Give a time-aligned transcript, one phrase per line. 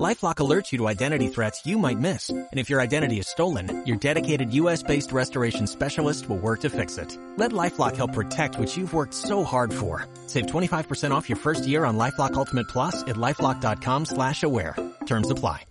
[0.00, 2.30] LifeLock alerts you to identity threats you might miss.
[2.30, 6.96] And if your identity is stolen, your dedicated US-based restoration specialist will work to fix
[6.96, 7.16] it.
[7.36, 10.06] Let LifeLock help protect what you've worked so hard for.
[10.28, 14.74] Save 25% off your first year on LifeLock Ultimate Plus at LifeLock.com slash aware.
[15.04, 15.66] Terms apply.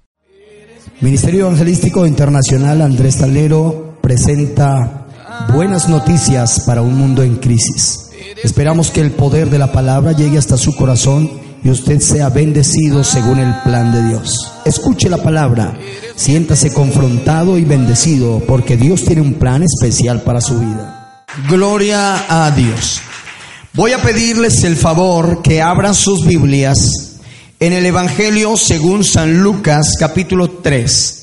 [1.01, 5.07] Ministerio Evangelístico Internacional Andrés Talero presenta
[5.51, 8.11] buenas noticias para un mundo en crisis.
[8.43, 13.04] Esperamos que el poder de la palabra llegue hasta su corazón y usted sea bendecido
[13.04, 14.52] según el plan de Dios.
[14.65, 15.78] Escuche la palabra,
[16.15, 21.24] siéntase confrontado y bendecido porque Dios tiene un plan especial para su vida.
[21.50, 23.02] Gloria a Dios.
[23.74, 27.19] Voy a pedirles el favor que abran sus Biblias
[27.60, 31.18] en el Evangelio según San Lucas capítulo 3.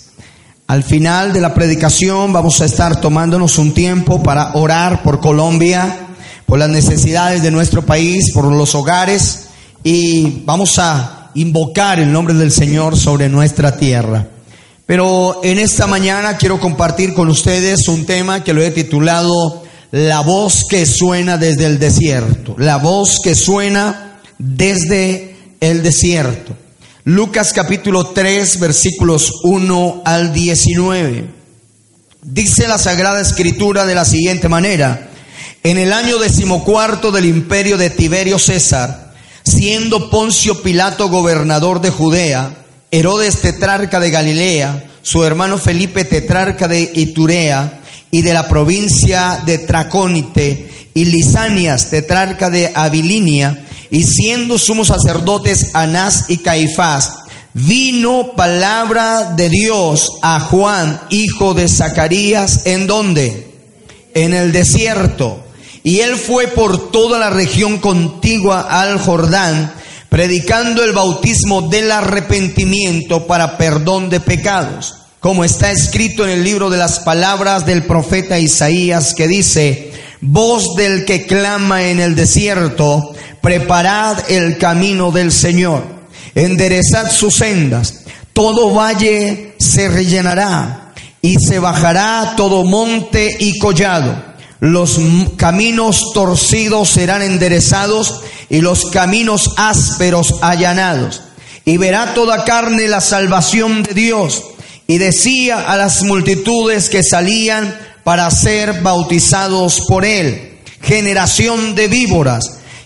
[0.69, 6.09] Al final de la predicación vamos a estar tomándonos un tiempo para orar por Colombia,
[6.47, 9.48] por las necesidades de nuestro país, por los hogares
[9.83, 14.27] y vamos a invocar el nombre del Señor sobre nuestra tierra.
[14.87, 20.21] Pero en esta mañana quiero compartir con ustedes un tema que lo he titulado La
[20.21, 22.55] voz que suena desde el desierto.
[22.59, 26.57] La voz que suena desde el desierto.
[27.05, 31.29] Lucas capítulo 3 versículos 1 al 19.
[32.23, 35.11] Dice la Sagrada Escritura de la siguiente manera.
[35.63, 39.08] En el año decimocuarto del imperio de Tiberio César,
[39.49, 42.55] siendo Poncio Pilato gobernador de Judea,
[42.91, 49.59] Herodes tetrarca de Galilea, su hermano Felipe tetrarca de Iturea y de la provincia de
[49.59, 57.15] Tracónite, y Lisanias tetrarca de Abilinia, y siendo sumos sacerdotes Anás y Caifás,
[57.55, 63.51] vino palabra de Dios a Juan, hijo de Zacarías, ¿en dónde?
[64.15, 65.48] En el desierto
[65.83, 69.73] y él fue por toda la región contigua al Jordán,
[70.09, 76.71] predicando el bautismo del arrepentimiento para perdón de pecados, como está escrito en el libro
[76.71, 83.15] de las palabras del profeta Isaías que dice, voz del que clama en el desierto,
[83.41, 85.85] preparad el camino del Señor,
[86.35, 94.29] enderezad sus sendas, todo valle se rellenará y se bajará todo monte y collado
[94.61, 94.99] los
[95.37, 101.23] caminos torcidos serán enderezados y los caminos ásperos allanados.
[101.65, 104.43] Y verá toda carne la salvación de Dios.
[104.87, 112.43] Y decía a las multitudes que salían para ser bautizados por él, generación de víboras,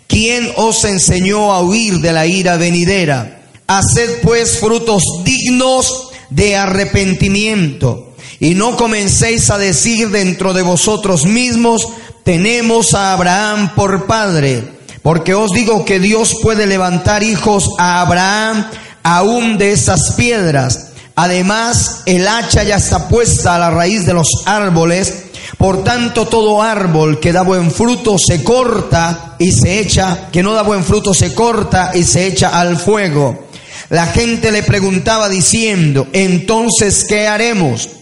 [0.09, 3.43] ¿quién os enseñó a huir de la ira venidera?
[3.69, 8.12] Haced pues frutos dignos de arrepentimiento
[8.43, 11.87] y no comencéis a decir dentro de vosotros mismos,
[12.25, 14.65] tenemos a Abraham por padre,
[15.01, 18.67] porque os digo que Dios puede levantar hijos a Abraham
[19.05, 20.89] aún de esas piedras.
[21.15, 25.27] Además, el hacha ya está puesta a la raíz de los árboles,
[25.57, 30.53] por tanto todo árbol que da buen fruto se corta y se echa, que no
[30.53, 33.47] da buen fruto se corta y se echa al fuego.
[33.89, 38.02] La gente le preguntaba diciendo, entonces, ¿qué haremos?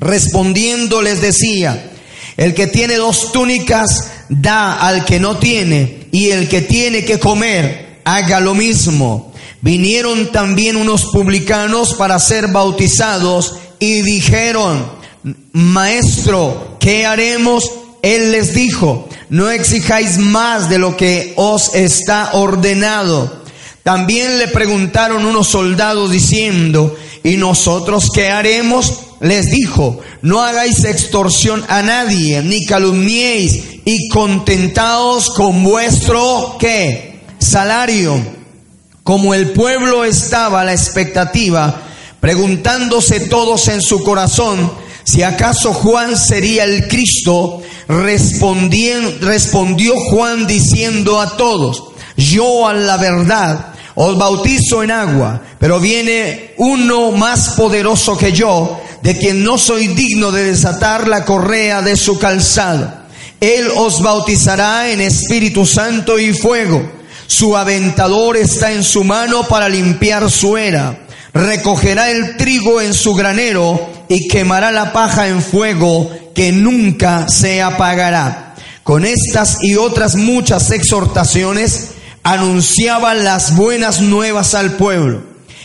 [0.00, 1.90] Respondiendo les decía,
[2.36, 7.18] el que tiene dos túnicas da al que no tiene, y el que tiene que
[7.18, 9.32] comer haga lo mismo.
[9.60, 14.90] Vinieron también unos publicanos para ser bautizados y dijeron,
[15.52, 17.70] Maestro, ¿qué haremos?
[18.02, 23.40] Él les dijo, no exijáis más de lo que os está ordenado.
[23.82, 28.94] También le preguntaron unos soldados diciendo, ¿y nosotros qué haremos?
[29.20, 37.20] Les dijo, no hagáis extorsión a nadie, ni calumniéis, y contentaos con vuestro, ¿qué?
[37.38, 38.18] Salario.
[39.02, 41.82] Como el pueblo estaba a la expectativa,
[42.20, 44.72] preguntándose todos en su corazón,
[45.04, 51.84] si acaso Juan sería el Cristo, respondió Juan diciendo a todos,
[52.16, 58.80] yo a la verdad os bautizo en agua, pero viene uno más poderoso que yo,
[59.02, 62.92] de quien no soy digno de desatar la correa de su calzado.
[63.40, 66.82] Él os bautizará en Espíritu Santo y fuego.
[67.26, 71.06] Su aventador está en su mano para limpiar su era.
[71.32, 77.62] Recogerá el trigo en su granero y quemará la paja en fuego que nunca se
[77.62, 78.54] apagará.
[78.82, 81.90] Con estas y otras muchas exhortaciones
[82.22, 85.22] anunciaban las buenas nuevas al pueblo.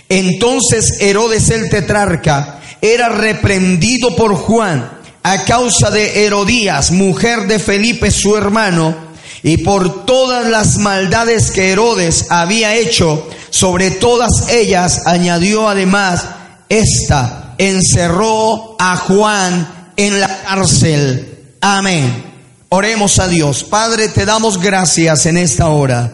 [0.07, 4.89] Entonces Herodes el tetrarca era reprendido por Juan
[5.23, 8.95] a causa de Herodías, mujer de Felipe su hermano,
[9.41, 16.25] y por todas las maldades que Herodes había hecho, sobre todas ellas añadió además
[16.69, 21.55] esta, encerró a Juan en la cárcel.
[21.61, 22.23] Amén.
[22.69, 23.63] Oremos a Dios.
[23.63, 26.13] Padre, te damos gracias en esta hora.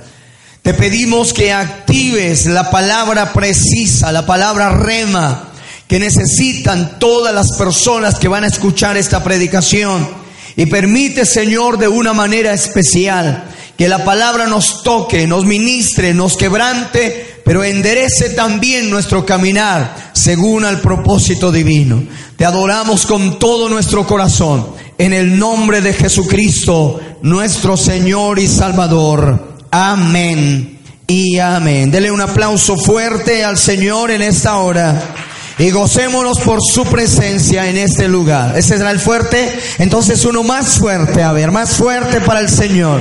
[0.61, 5.50] Te pedimos que actives la palabra precisa, la palabra rema,
[5.91, 10.07] que necesitan todas las personas que van a escuchar esta predicación.
[10.55, 13.43] Y permite, Señor, de una manera especial,
[13.77, 20.63] que la palabra nos toque, nos ministre, nos quebrante, pero enderece también nuestro caminar según
[20.63, 22.01] al propósito divino.
[22.37, 24.67] Te adoramos con todo nuestro corazón,
[24.97, 29.57] en el nombre de Jesucristo, nuestro Señor y Salvador.
[29.71, 31.91] Amén y amén.
[31.91, 35.27] Dele un aplauso fuerte al Señor en esta hora
[35.61, 38.57] y gocémonos por su presencia en este lugar.
[38.57, 39.59] ¿Ese será el fuerte?
[39.77, 42.99] Entonces uno más fuerte, a ver, más fuerte para el Señor.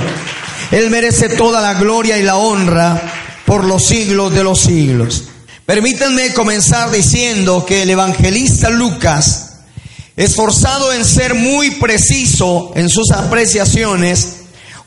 [0.69, 3.01] Él merece toda la gloria y la honra
[3.47, 5.23] por los siglos de los siglos.
[5.65, 9.53] Permítanme comenzar diciendo que el evangelista Lucas,
[10.15, 14.35] esforzado en ser muy preciso en sus apreciaciones,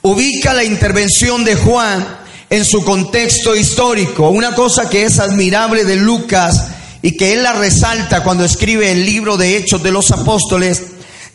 [0.03, 2.07] ubica la intervención de Juan
[2.51, 4.29] en su contexto histórico.
[4.29, 6.69] Una cosa que es admirable de Lucas
[7.05, 10.85] y que él la resalta cuando escribe el libro de Hechos de los Apóstoles,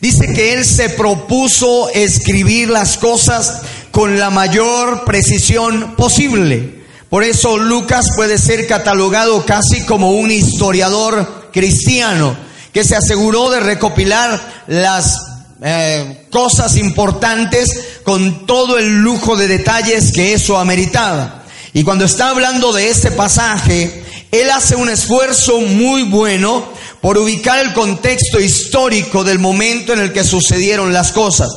[0.00, 3.60] dice que él se propuso escribir las cosas
[3.92, 6.82] con la mayor precisión posible.
[7.08, 12.36] Por eso Lucas puede ser catalogado casi como un historiador cristiano
[12.72, 15.18] que se aseguró de recopilar las
[15.62, 17.68] eh, cosas importantes
[18.02, 21.44] con todo el lujo de detalles que eso ameritaba.
[21.72, 26.68] Y cuando está hablando de este pasaje, él hace un esfuerzo muy bueno
[27.00, 31.48] por ubicar el contexto histórico del momento en el que sucedieron las cosas.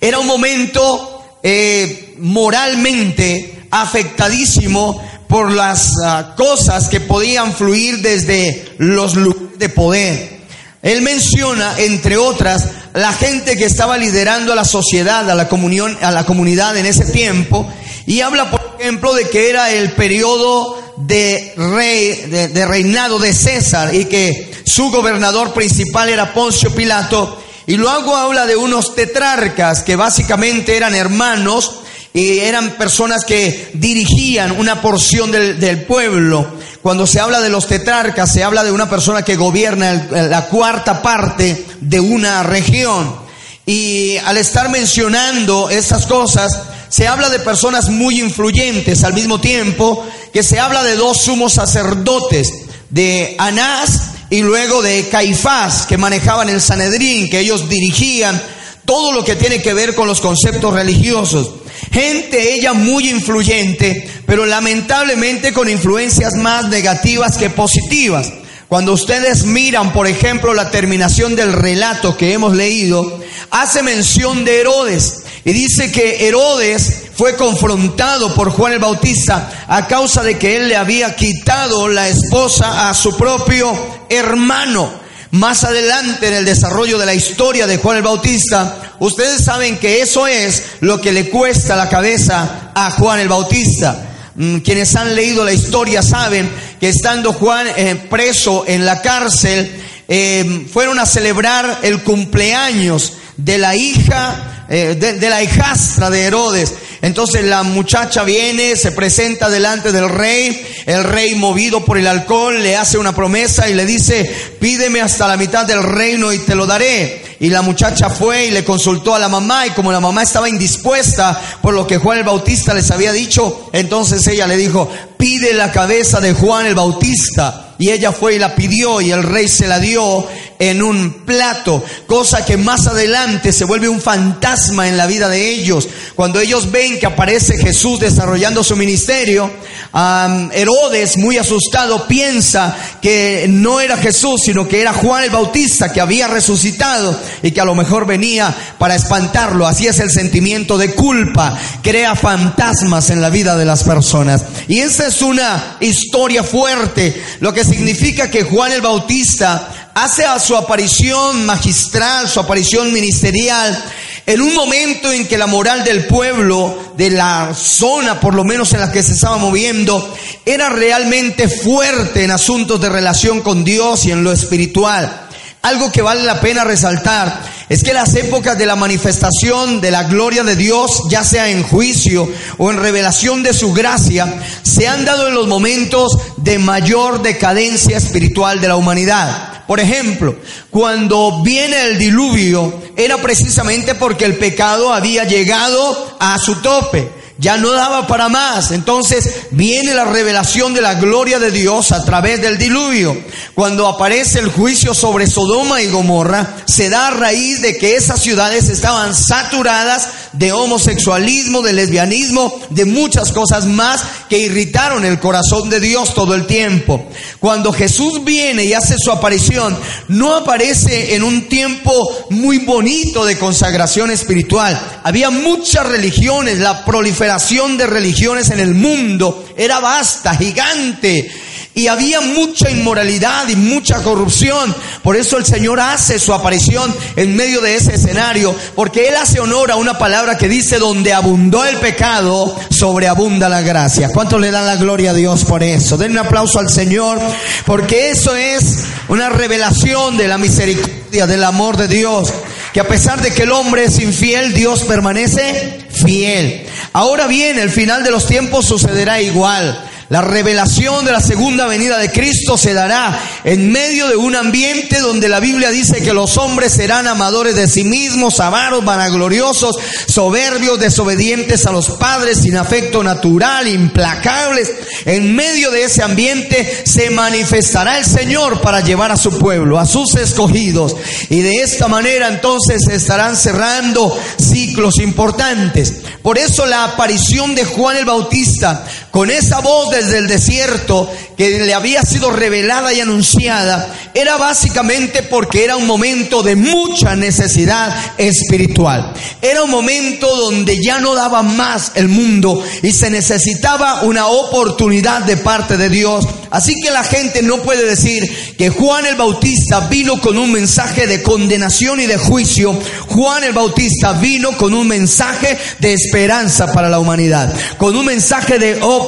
[0.00, 9.16] Era un momento eh, moralmente afectadísimo por las ah, cosas que podían fluir desde los
[9.16, 10.42] lugares de poder.
[10.82, 15.96] Él menciona, entre otras, la gente que estaba liderando a la sociedad, a la comunión,
[16.02, 17.66] a la comunidad en ese tiempo,
[18.06, 23.94] y habla, por ejemplo, de que era el periodo de rey, de, reinado de César
[23.94, 27.40] y que su gobernador principal era Poncio Pilato.
[27.66, 31.80] Y luego habla de unos tetrarcas que básicamente eran hermanos
[32.12, 36.46] y eran personas que dirigían una porción del, del, pueblo.
[36.82, 41.00] Cuando se habla de los tetrarcas, se habla de una persona que gobierna la cuarta
[41.00, 43.22] parte de una región.
[43.64, 46.60] Y al estar mencionando estas cosas,
[46.92, 51.54] se habla de personas muy influyentes al mismo tiempo que se habla de dos sumos
[51.54, 52.52] sacerdotes,
[52.90, 58.38] de Anás y luego de Caifás, que manejaban el Sanedrín, que ellos dirigían
[58.84, 61.52] todo lo que tiene que ver con los conceptos religiosos.
[61.90, 68.30] Gente ella muy influyente, pero lamentablemente con influencias más negativas que positivas.
[68.68, 73.18] Cuando ustedes miran, por ejemplo, la terminación del relato que hemos leído,
[73.50, 75.21] hace mención de Herodes.
[75.44, 80.68] Y dice que Herodes fue confrontado por Juan el Bautista a causa de que él
[80.68, 83.72] le había quitado la esposa a su propio
[84.08, 85.02] hermano.
[85.32, 90.02] Más adelante en el desarrollo de la historia de Juan el Bautista, ustedes saben que
[90.02, 94.10] eso es lo que le cuesta la cabeza a Juan el Bautista.
[94.34, 99.70] Mm, quienes han leído la historia saben que estando Juan eh, preso en la cárcel,
[100.06, 106.72] eh, fueron a celebrar el cumpleaños de la hija eh, de, la hijastra de Herodes.
[107.02, 112.62] Entonces la muchacha viene, se presenta delante del rey, el rey movido por el alcohol
[112.62, 114.24] le hace una promesa y le dice,
[114.60, 117.36] pídeme hasta la mitad del reino y te lo daré.
[117.40, 120.48] Y la muchacha fue y le consultó a la mamá y como la mamá estaba
[120.48, 125.52] indispuesta por lo que Juan el Bautista les había dicho, entonces ella le dijo, pide
[125.52, 127.71] la cabeza de Juan el Bautista.
[127.82, 130.24] Y ella fue y la pidió y el rey se la dio
[130.60, 135.50] en un plato, cosa que más adelante se vuelve un fantasma en la vida de
[135.50, 135.88] ellos.
[136.14, 139.50] Cuando ellos ven que aparece Jesús desarrollando su ministerio,
[139.94, 146.00] Herodes, muy asustado, piensa que no era Jesús, sino que era Juan el Bautista que
[146.00, 149.66] había resucitado y que a lo mejor venía para espantarlo.
[149.66, 154.44] Así es el sentimiento de culpa, crea fantasmas en la vida de las personas.
[154.66, 160.38] Y esa es una historia fuerte, lo que significa que Juan el Bautista hace a
[160.38, 163.84] su aparición magistral, su aparición ministerial,
[164.26, 168.72] en un momento en que la moral del pueblo, de la zona por lo menos
[168.72, 170.14] en la que se estaba moviendo,
[170.44, 175.28] era realmente fuerte en asuntos de relación con Dios y en lo espiritual.
[175.62, 180.04] Algo que vale la pena resaltar es que las épocas de la manifestación de la
[180.04, 185.04] gloria de Dios, ya sea en juicio o en revelación de su gracia, se han
[185.04, 189.51] dado en los momentos de mayor decadencia espiritual de la humanidad.
[189.66, 190.36] Por ejemplo,
[190.70, 197.56] cuando viene el diluvio, era precisamente porque el pecado había llegado a su tope ya
[197.56, 198.70] no daba para más.
[198.70, 203.16] Entonces viene la revelación de la gloria de Dios a través del diluvio.
[203.54, 208.20] Cuando aparece el juicio sobre Sodoma y Gomorra, se da a raíz de que esas
[208.20, 215.68] ciudades estaban saturadas de homosexualismo, de lesbianismo, de muchas cosas más que irritaron el corazón
[215.70, 217.06] de Dios todo el tiempo.
[217.40, 219.76] Cuando Jesús viene y hace su aparición,
[220.08, 221.92] no aparece en un tiempo
[222.30, 224.80] muy bonito de consagración espiritual.
[225.04, 231.30] Había muchas religiones, la proliferación de religiones en el mundo era vasta, gigante.
[231.74, 234.74] Y había mucha inmoralidad y mucha corrupción.
[235.02, 238.54] Por eso el Señor hace su aparición en medio de ese escenario.
[238.74, 243.60] Porque Él hace honor a una palabra que dice, donde abundó el pecado, sobreabunda la
[243.60, 244.08] gracia.
[244.12, 245.96] ¿Cuánto le dan la gloria a Dios por eso?
[245.96, 247.20] Den un aplauso al Señor.
[247.66, 252.32] Porque eso es una revelación de la misericordia, del amor de Dios
[252.72, 256.66] que a pesar de que el hombre es infiel, Dios permanece fiel.
[256.94, 259.78] Ahora bien, el final de los tiempos sucederá igual.
[260.12, 265.00] La revelación de la segunda venida de Cristo se dará en medio de un ambiente
[265.00, 269.74] donde la Biblia dice que los hombres serán amadores de sí mismos, avaros, vanagloriosos,
[270.06, 274.70] soberbios, desobedientes a los padres, sin afecto natural, implacables.
[275.06, 279.86] En medio de ese ambiente se manifestará el Señor para llevar a su pueblo, a
[279.86, 280.94] sus escogidos.
[281.30, 285.94] Y de esta manera entonces se estarán cerrando ciclos importantes.
[286.20, 291.50] Por eso la aparición de Juan el Bautista, con esa voz desde el desierto que
[291.50, 297.94] le había sido revelada y anunciada, era básicamente porque era un momento de mucha necesidad
[298.16, 299.12] espiritual.
[299.42, 305.22] Era un momento donde ya no daba más el mundo y se necesitaba una oportunidad
[305.22, 306.26] de parte de Dios.
[306.50, 311.06] Así que la gente no puede decir que Juan el Bautista vino con un mensaje
[311.06, 312.78] de condenación y de juicio.
[313.08, 318.58] Juan el Bautista vino con un mensaje de esperanza para la humanidad, con un mensaje
[318.58, 319.01] de oportunidad.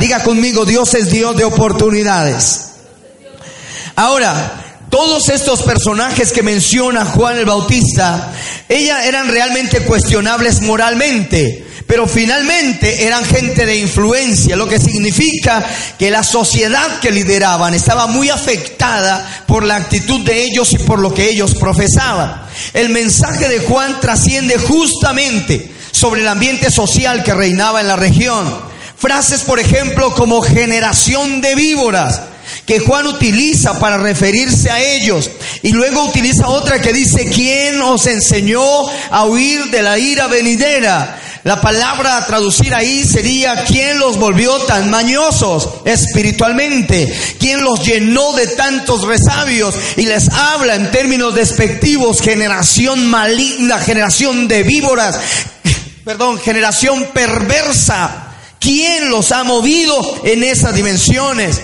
[0.00, 2.70] Diga conmigo, Dios es Dios de oportunidades.
[3.96, 8.32] Ahora, todos estos personajes que menciona Juan el Bautista,
[8.68, 15.64] ellas eran realmente cuestionables moralmente, pero finalmente eran gente de influencia, lo que significa
[15.98, 20.98] que la sociedad que lideraban estaba muy afectada por la actitud de ellos y por
[20.98, 22.42] lo que ellos profesaban.
[22.74, 28.71] El mensaje de Juan trasciende justamente sobre el ambiente social que reinaba en la región.
[29.02, 32.20] Frases, por ejemplo, como generación de víboras,
[32.64, 35.28] que Juan utiliza para referirse a ellos.
[35.62, 38.62] Y luego utiliza otra que dice, ¿quién os enseñó
[39.10, 41.18] a huir de la ira venidera?
[41.42, 47.12] La palabra a traducir ahí sería, ¿quién los volvió tan mañosos espiritualmente?
[47.40, 49.74] ¿Quién los llenó de tantos resabios?
[49.96, 55.18] Y les habla en términos despectivos, generación maligna, generación de víboras,
[56.04, 58.28] perdón, generación perversa.
[58.62, 61.60] ¿Quién los ha movido en esas dimensiones?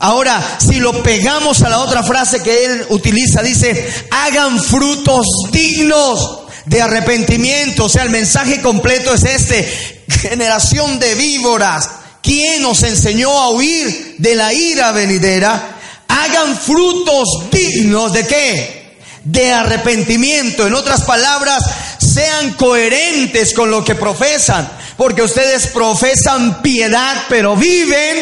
[0.00, 6.40] Ahora, si lo pegamos a la otra frase que él utiliza, dice, hagan frutos dignos
[6.64, 7.84] de arrepentimiento.
[7.84, 11.88] O sea, el mensaje completo es este, generación de víboras.
[12.22, 15.76] ¿Quién nos enseñó a huir de la ira venidera?
[16.08, 18.96] Hagan frutos dignos de qué?
[19.22, 20.66] De arrepentimiento.
[20.66, 21.62] En otras palabras,
[22.16, 28.16] sean coherentes con lo que profesan porque ustedes profesan piedad, pero viven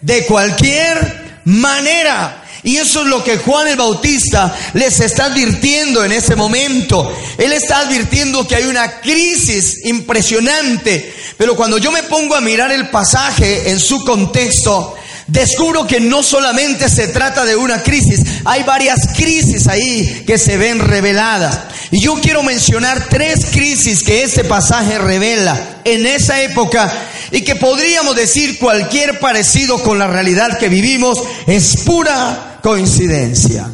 [0.00, 2.44] de cualquier manera.
[2.62, 7.16] Y eso es lo que Juan el Bautista les está advirtiendo en ese momento.
[7.38, 11.14] Él está advirtiendo que hay una crisis impresionante.
[11.38, 14.96] Pero cuando yo me pongo a mirar el pasaje en su contexto,
[15.28, 20.56] descubro que no solamente se trata de una crisis, hay varias crisis ahí que se
[20.56, 21.58] ven reveladas.
[21.90, 26.92] Y yo quiero mencionar tres crisis que este pasaje revela en esa época
[27.30, 33.68] y que podríamos decir cualquier parecido con la realidad que vivimos es pura coincidencia.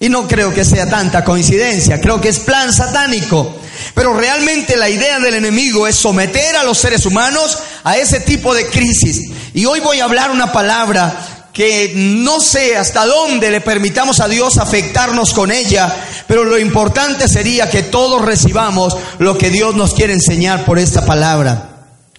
[0.00, 3.56] Y no creo que sea tanta coincidencia, creo que es plan satánico.
[3.94, 8.54] Pero realmente la idea del enemigo es someter a los seres humanos a ese tipo
[8.54, 9.30] de crisis.
[9.54, 14.28] Y hoy voy a hablar una palabra que no sé hasta dónde le permitamos a
[14.28, 15.92] Dios afectarnos con ella,
[16.26, 21.04] pero lo importante sería que todos recibamos lo que Dios nos quiere enseñar por esta
[21.04, 21.77] palabra.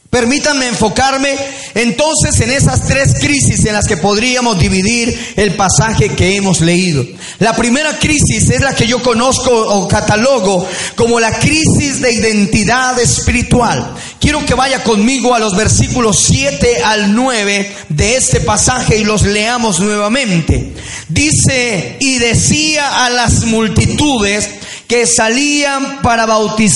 [0.09, 1.35] Permítanme enfocarme
[1.75, 7.05] entonces en esas tres crisis en las que podríamos dividir el pasaje que hemos leído.
[7.37, 12.99] La primera crisis es la que yo conozco o catalogo como la crisis de identidad
[12.99, 13.93] espiritual.
[14.19, 19.21] Quiero que vaya conmigo a los versículos 7 al 9 de este pasaje y los
[19.21, 20.73] leamos nuevamente.
[21.07, 24.49] Dice, y decía a las multitudes,
[24.89, 26.25] que salían para,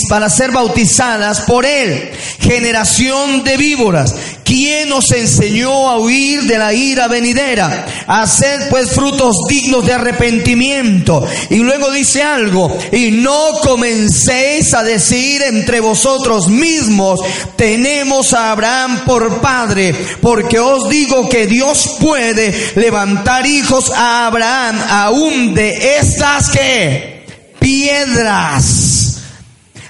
[0.08, 2.12] para ser bautizadas por él.
[2.40, 4.14] Generación de víboras.
[4.44, 7.88] ¿Quién nos enseñó a huir de la ira venidera?
[8.06, 11.26] Hacer pues frutos dignos de arrepentimiento.
[11.50, 17.20] Y luego dice algo, y no comencéis a decir entre vosotros mismos,
[17.56, 24.78] tenemos a Abraham por padre, porque os digo que Dios puede levantar hijos a Abraham
[24.88, 27.13] aún de estas que
[27.64, 29.20] piedras.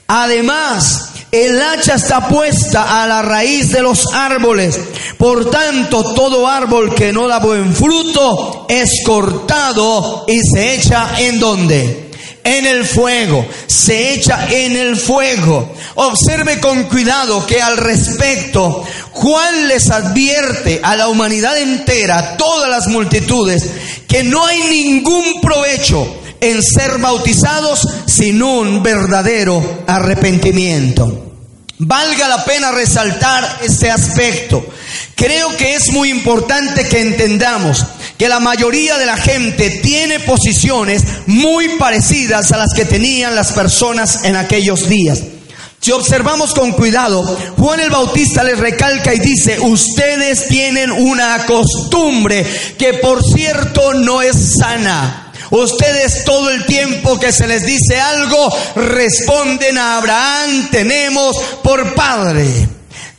[0.06, 4.80] Además, el hacha está puesta a la raíz de los árboles.
[5.18, 11.40] Por tanto, todo árbol que no da buen fruto es cortado y se echa en
[11.40, 12.12] donde?
[12.44, 13.44] En el fuego.
[13.66, 15.74] Se echa en el fuego.
[15.96, 22.88] Observe con cuidado que al respecto, Juan les advierte a la humanidad entera, todas las
[22.88, 23.68] multitudes,
[24.08, 31.32] que no hay ningún provecho en ser bautizados sin un verdadero arrepentimiento.
[31.80, 34.66] Valga la pena resaltar este aspecto.
[35.16, 37.86] Creo que es muy importante que entendamos
[38.18, 43.54] que la mayoría de la gente tiene posiciones muy parecidas a las que tenían las
[43.54, 45.20] personas en aquellos días.
[45.80, 47.24] Si observamos con cuidado,
[47.58, 52.46] Juan el Bautista les recalca y dice, ustedes tienen una costumbre
[52.78, 55.23] que por cierto no es sana.
[55.54, 62.68] Ustedes todo el tiempo que se les dice algo, responden a Abraham, tenemos por padre.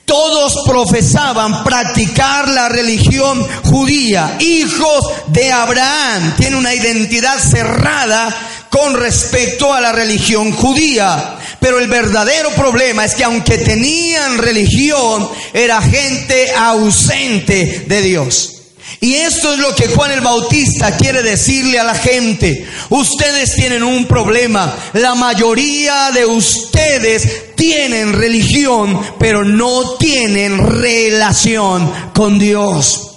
[0.05, 6.35] Todos profesaban practicar la religión judía, hijos de Abraham.
[6.37, 8.35] Tiene una identidad cerrada
[8.69, 11.37] con respecto a la religión judía.
[11.61, 18.54] Pero el verdadero problema es que aunque tenían religión, era gente ausente de Dios.
[19.01, 22.66] Y esto es lo que Juan el Bautista quiere decirle a la gente.
[22.90, 24.75] Ustedes tienen un problema.
[24.94, 33.13] La mayoría de ustedes tienen religión, pero no tienen relación con Dios.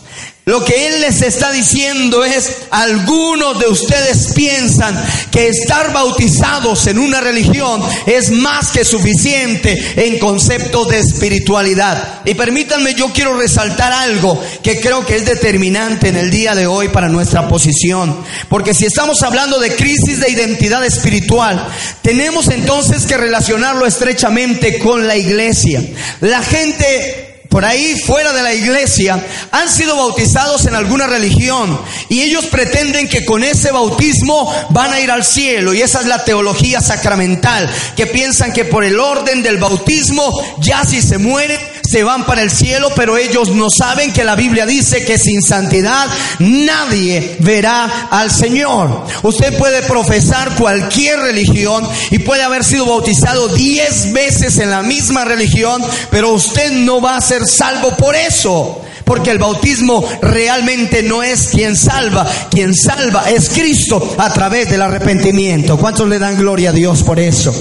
[0.48, 4.98] Lo que Él les está diciendo es, algunos de ustedes piensan
[5.30, 12.22] que estar bautizados en una religión es más que suficiente en conceptos de espiritualidad.
[12.24, 16.66] Y permítanme, yo quiero resaltar algo que creo que es determinante en el día de
[16.66, 18.16] hoy para nuestra posición.
[18.48, 21.68] Porque si estamos hablando de crisis de identidad espiritual,
[22.02, 25.84] tenemos entonces que relacionarlo estrechamente con la iglesia.
[26.22, 31.80] La gente por ahí fuera de la iglesia han sido bautizados en alguna religión
[32.10, 35.74] y ellos pretenden que con ese bautismo van a ir al cielo.
[35.74, 40.86] Y esa es la teología sacramental, que piensan que por el orden del bautismo ya
[40.86, 44.66] si se mueren se van para el cielo, pero ellos no saben que la Biblia
[44.66, 46.08] dice que sin santidad
[46.40, 49.06] nadie verá al Señor.
[49.24, 55.26] Usted puede profesar cualquier religión y puede haber sido bautizado diez veces en la misma
[55.26, 58.82] religión, pero usted no va a ser salvo por eso.
[59.08, 64.82] Porque el bautismo realmente no es quien salva, quien salva es Cristo a través del
[64.82, 65.78] arrepentimiento.
[65.78, 67.56] ¿Cuántos le dan gloria a Dios por eso?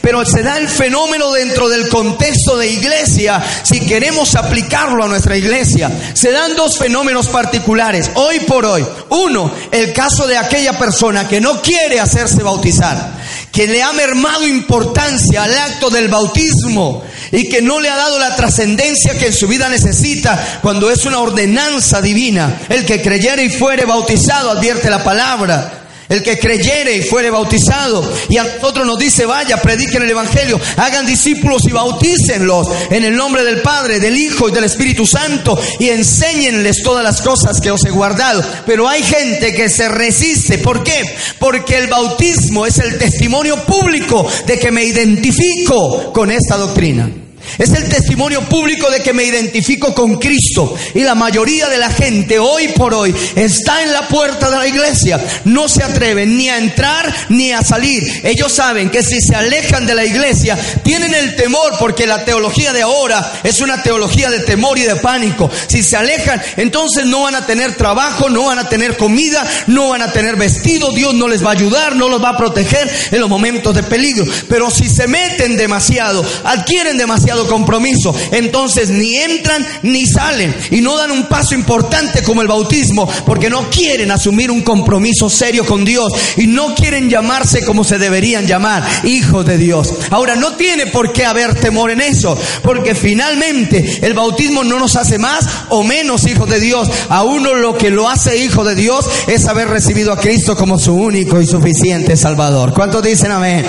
[0.00, 5.36] Pero se da el fenómeno dentro del contexto de iglesia, si queremos aplicarlo a nuestra
[5.36, 5.90] iglesia.
[6.14, 8.86] Se dan dos fenómenos particulares, hoy por hoy.
[9.08, 13.18] Uno, el caso de aquella persona que no quiere hacerse bautizar,
[13.50, 17.02] que le ha mermado importancia al acto del bautismo
[17.32, 21.04] y que no le ha dado la trascendencia que en su vida necesita cuando es
[21.06, 22.60] una ordenanza divina.
[22.68, 25.78] El que creyere y fuere bautizado, advierte la palabra.
[26.12, 28.12] El que creyere y fuere bautizado.
[28.28, 33.16] Y a nosotros nos dice, vaya, prediquen el Evangelio, hagan discípulos y bautícenlos en el
[33.16, 37.70] nombre del Padre, del Hijo y del Espíritu Santo y enséñenles todas las cosas que
[37.70, 38.44] os he guardado.
[38.66, 40.58] Pero hay gente que se resiste.
[40.58, 41.16] ¿Por qué?
[41.38, 47.21] Porque el bautismo es el testimonio público de que me identifico con esta doctrina.
[47.58, 50.74] Es el testimonio público de que me identifico con Cristo.
[50.94, 54.66] Y la mayoría de la gente hoy por hoy está en la puerta de la
[54.66, 55.20] iglesia.
[55.44, 58.02] No se atreven ni a entrar ni a salir.
[58.24, 62.72] Ellos saben que si se alejan de la iglesia, tienen el temor porque la teología
[62.72, 65.50] de ahora es una teología de temor y de pánico.
[65.66, 69.90] Si se alejan, entonces no van a tener trabajo, no van a tener comida, no
[69.90, 70.92] van a tener vestido.
[70.92, 73.82] Dios no les va a ayudar, no los va a proteger en los momentos de
[73.82, 74.24] peligro.
[74.48, 78.14] Pero si se meten demasiado, adquieren demasiado compromiso.
[78.30, 83.50] Entonces ni entran ni salen y no dan un paso importante como el bautismo porque
[83.50, 88.46] no quieren asumir un compromiso serio con Dios y no quieren llamarse como se deberían
[88.46, 89.92] llamar, hijos de Dios.
[90.10, 94.96] Ahora no tiene por qué haber temor en eso porque finalmente el bautismo no nos
[94.96, 96.88] hace más o menos hijos de Dios.
[97.08, 100.78] A uno lo que lo hace hijo de Dios es haber recibido a Cristo como
[100.78, 102.72] su único y suficiente Salvador.
[102.72, 103.66] ¿Cuántos dicen amén?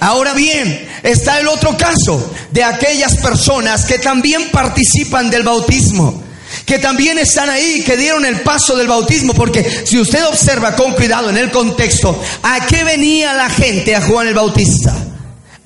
[0.00, 6.22] Ahora bien, está el otro caso de aquella personas que también participan del bautismo,
[6.64, 10.92] que también están ahí, que dieron el paso del bautismo, porque si usted observa con
[10.94, 14.94] cuidado en el contexto, ¿a qué venía la gente a Juan el Bautista?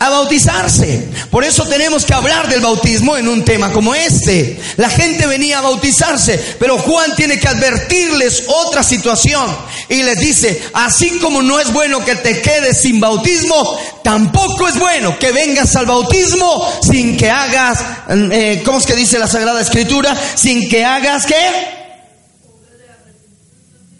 [0.00, 1.08] A bautizarse.
[1.30, 4.58] Por eso tenemos que hablar del bautismo en un tema como este.
[4.78, 9.46] La gente venía a bautizarse, pero Juan tiene que advertirles otra situación
[9.90, 14.78] y les dice, así como no es bueno que te quedes sin bautismo, tampoco es
[14.78, 19.60] bueno que vengas al bautismo sin que hagas, eh, ¿cómo es que dice la Sagrada
[19.60, 20.16] Escritura?
[20.34, 21.80] Sin que hagas qué?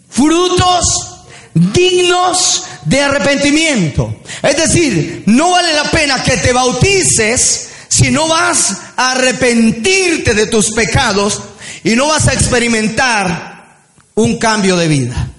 [0.09, 1.10] Frutos
[1.53, 4.21] dignos de arrepentimiento.
[4.41, 10.47] Es decir, no vale la pena que te bautices si no vas a arrepentirte de
[10.47, 11.41] tus pecados
[11.83, 13.79] y no vas a experimentar
[14.15, 15.29] un cambio de vida.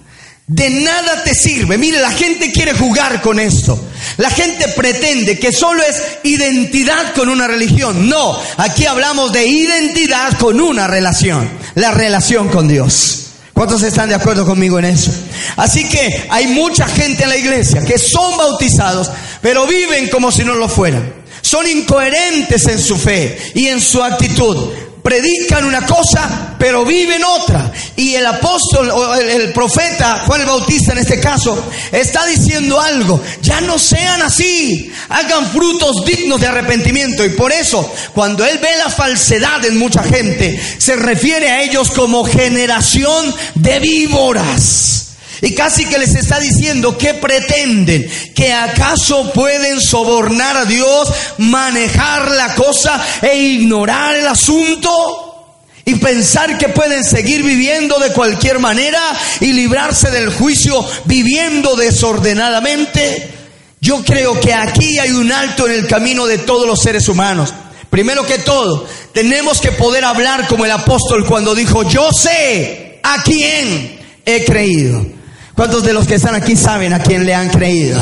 [0.45, 1.77] De nada te sirve.
[1.77, 3.79] Mire, la gente quiere jugar con esto.
[4.17, 8.09] La gente pretende que solo es identidad con una religión.
[8.09, 11.49] No, aquí hablamos de identidad con una relación.
[11.75, 13.32] La relación con Dios.
[13.53, 15.11] ¿Cuántos están de acuerdo conmigo en eso?
[15.57, 19.11] Así que hay mucha gente en la iglesia que son bautizados,
[19.41, 21.13] pero viven como si no lo fueran.
[21.41, 24.69] Son incoherentes en su fe y en su actitud
[25.03, 27.71] predican una cosa, pero viven otra.
[27.95, 33.21] Y el apóstol, o el, profeta, Juan el Bautista en este caso, está diciendo algo.
[33.41, 34.91] Ya no sean así.
[35.09, 37.25] Hagan frutos dignos de arrepentimiento.
[37.25, 41.91] Y por eso, cuando él ve la falsedad en mucha gente, se refiere a ellos
[41.91, 45.02] como generación de víboras.
[45.43, 52.31] Y casi que les está diciendo que pretenden, que acaso pueden sobornar a Dios, manejar
[52.31, 55.59] la cosa e ignorar el asunto.
[55.83, 59.01] Y pensar que pueden seguir viviendo de cualquier manera
[59.41, 63.29] y librarse del juicio viviendo desordenadamente.
[63.81, 67.53] Yo creo que aquí hay un alto en el camino de todos los seres humanos.
[67.89, 73.21] Primero que todo, tenemos que poder hablar como el apóstol cuando dijo, yo sé a
[73.23, 75.05] quién he creído.
[75.55, 78.01] ¿Cuántos de los que están aquí saben a quién le han creído?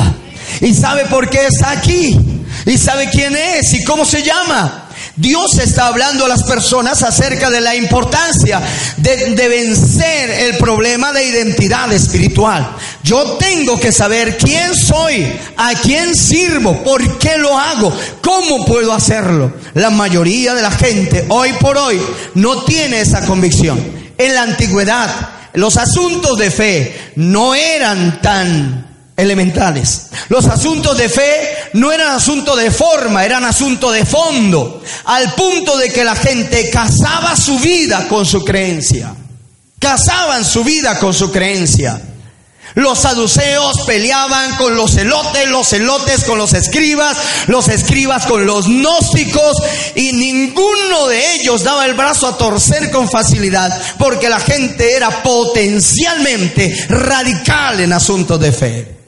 [0.60, 2.18] Y sabe por qué está aquí.
[2.64, 4.88] Y sabe quién es y cómo se llama.
[5.16, 8.62] Dios está hablando a las personas acerca de la importancia
[8.96, 12.76] de, de, vencer el problema de identidad espiritual.
[13.02, 18.92] Yo tengo que saber quién soy, a quién sirvo, por qué lo hago, cómo puedo
[18.92, 19.52] hacerlo.
[19.74, 22.00] La mayoría de la gente hoy por hoy
[22.34, 23.78] no tiene esa convicción.
[24.16, 25.10] En la antigüedad,
[25.54, 28.86] los asuntos de fe no eran tan
[29.16, 30.08] elementales.
[30.28, 35.76] Los asuntos de fe no eran asunto de forma, eran asunto de fondo, al punto
[35.76, 39.14] de que la gente casaba su vida con su creencia.
[39.78, 42.00] Casaban su vida con su creencia.
[42.74, 47.16] Los saduceos peleaban con los celotes, los celotes con los escribas,
[47.48, 49.56] los escribas con los gnósticos
[49.94, 55.22] y ninguno de ellos daba el brazo a torcer con facilidad porque la gente era
[55.22, 59.01] potencialmente radical en asuntos de fe.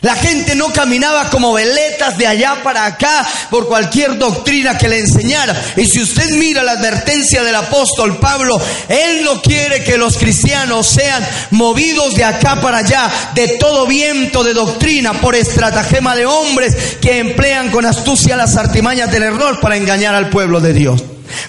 [0.00, 5.00] La gente no caminaba como veletas de allá para acá por cualquier doctrina que le
[5.00, 5.60] enseñara.
[5.76, 10.86] Y si usted mira la advertencia del apóstol Pablo, él no quiere que los cristianos
[10.86, 16.76] sean movidos de acá para allá de todo viento de doctrina por estratagema de hombres
[17.00, 21.02] que emplean con astucia las artimañas del error para engañar al pueblo de Dios.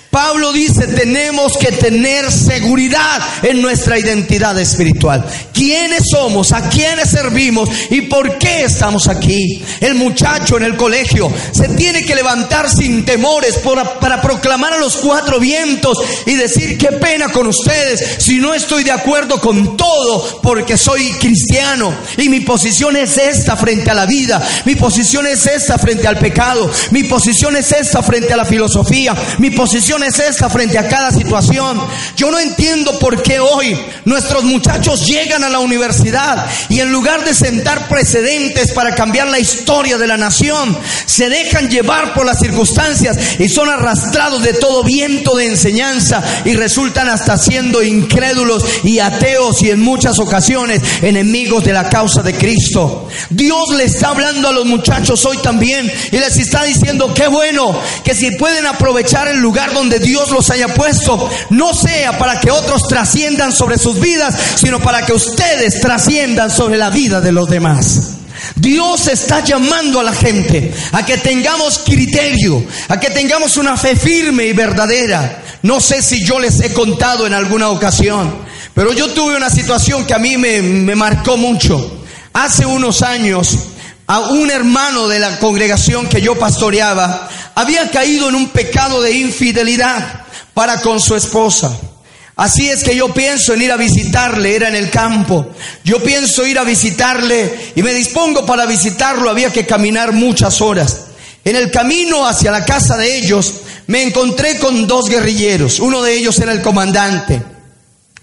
[0.10, 5.24] Pablo dice, tenemos que tener seguridad en nuestra identidad espiritual.
[5.54, 6.52] ¿Quiénes somos?
[6.52, 7.70] ¿A quiénes servimos?
[7.92, 9.64] ¿Y por qué estamos aquí?
[9.80, 14.98] El muchacho en el colegio se tiene que levantar sin temores para, proclamar a los
[14.98, 20.42] cuatro vientos y decir, qué pena con ustedes si no estoy de acuerdo con todo
[20.42, 21.94] porque soy cristiano.
[22.18, 24.42] Y mi posición es esta frente a la vida.
[24.66, 26.70] Mi posición es esta frente al pecado.
[26.92, 29.16] Mi posición es esta frente a la filosofía.
[29.38, 31.82] Mi posición es esta frente a cada situación.
[32.16, 37.24] Yo no entiendo por qué hoy nuestros muchachos llegan a la universidad y en lugar
[37.24, 42.40] de sentar precedentes para cambiar la historia de la nación, se dejan llevar por las
[42.40, 49.00] circunstancias y son arrastrados de todo viento de enseñanza y resultan hasta siendo incrédulos y
[49.00, 53.08] ateos y en muchas ocasiones enemigos de la causa de Cristo.
[53.30, 57.80] Dios le está hablando a los muchachos hoy también y les está diciendo qué bueno
[58.04, 62.52] que si pueden aprovechar el lugar donde Dios los haya puesto, no sea para que
[62.52, 67.50] otros trasciendan sobre sus vidas, sino para que ustedes trasciendan sobre la vida de los
[67.50, 68.20] demás.
[68.56, 73.96] Dios está llamando a la gente a que tengamos criterio, a que tengamos una fe
[73.96, 75.44] firme y verdadera.
[75.62, 78.34] No sé si yo les he contado en alguna ocasión,
[78.74, 82.04] pero yo tuve una situación que a mí me, marcó mucho.
[82.34, 83.58] Hace unos años,
[84.08, 87.30] a un hermano de la congregación que yo pastoreaba
[87.60, 91.78] había caído en un pecado de infidelidad para con su esposa.
[92.38, 95.46] Así es que yo pienso en ir a visitarle, era en el campo.
[95.84, 101.08] Yo pienso ir a visitarle y me dispongo para visitarlo, había que caminar muchas horas.
[101.44, 103.56] En el camino hacia la casa de ellos
[103.88, 107.44] me encontré con dos guerrilleros, uno de ellos era el comandante.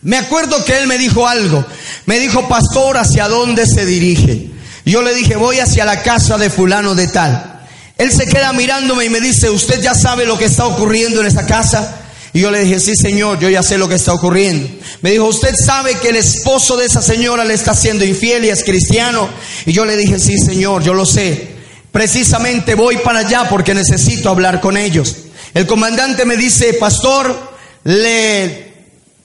[0.01, 1.63] Me acuerdo que él me dijo algo,
[2.07, 4.49] me dijo, pastor, ¿hacia dónde se dirige?
[4.87, 7.56] Yo le dije, voy hacia la casa de fulano de tal.
[7.99, 11.27] Él se queda mirándome y me dice, ¿usted ya sabe lo que está ocurriendo en
[11.27, 12.03] esa casa?
[12.35, 14.69] Y yo le dije, sí señor, yo ya sé lo que está ocurriendo.
[15.01, 18.51] Me dijo, ¿usted sabe que el esposo de esa señora le está siendo infiel y
[18.51, 19.27] es cristiano?
[19.65, 21.49] Y yo le dije, sí señor, yo lo sé.
[21.91, 25.17] Precisamente voy para allá porque necesito hablar con ellos.
[25.55, 27.55] El comandante me dice, pastor,
[27.85, 28.75] le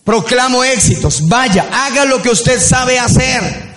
[0.06, 1.28] proclamo éxitos.
[1.28, 3.74] Vaya, haga lo que usted sabe hacer.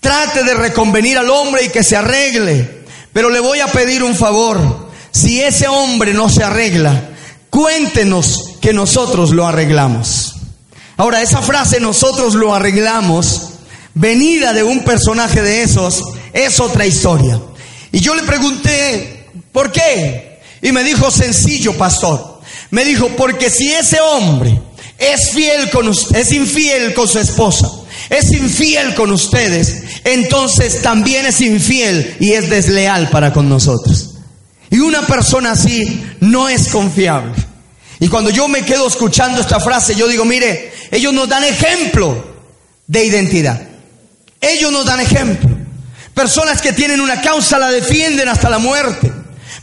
[0.00, 2.77] Trate de reconvenir al hombre y que se arregle.
[3.18, 4.90] Pero le voy a pedir un favor.
[5.10, 7.10] Si ese hombre no se arregla,
[7.50, 10.36] cuéntenos que nosotros lo arreglamos.
[10.96, 13.54] Ahora, esa frase nosotros lo arreglamos,
[13.94, 16.00] venida de un personaje de esos,
[16.32, 17.40] es otra historia.
[17.90, 20.38] Y yo le pregunté, ¿por qué?
[20.62, 22.40] Y me dijo, sencillo, pastor.
[22.70, 24.62] Me dijo, porque si ese hombre
[24.96, 27.68] es fiel con es infiel con su esposa,
[28.10, 34.14] es infiel con ustedes, entonces también es infiel y es desleal para con nosotros.
[34.70, 37.34] Y una persona así no es confiable.
[38.00, 42.24] Y cuando yo me quedo escuchando esta frase, yo digo, mire, ellos nos dan ejemplo
[42.86, 43.60] de identidad.
[44.40, 45.56] Ellos nos dan ejemplo.
[46.14, 49.12] Personas que tienen una causa la defienden hasta la muerte.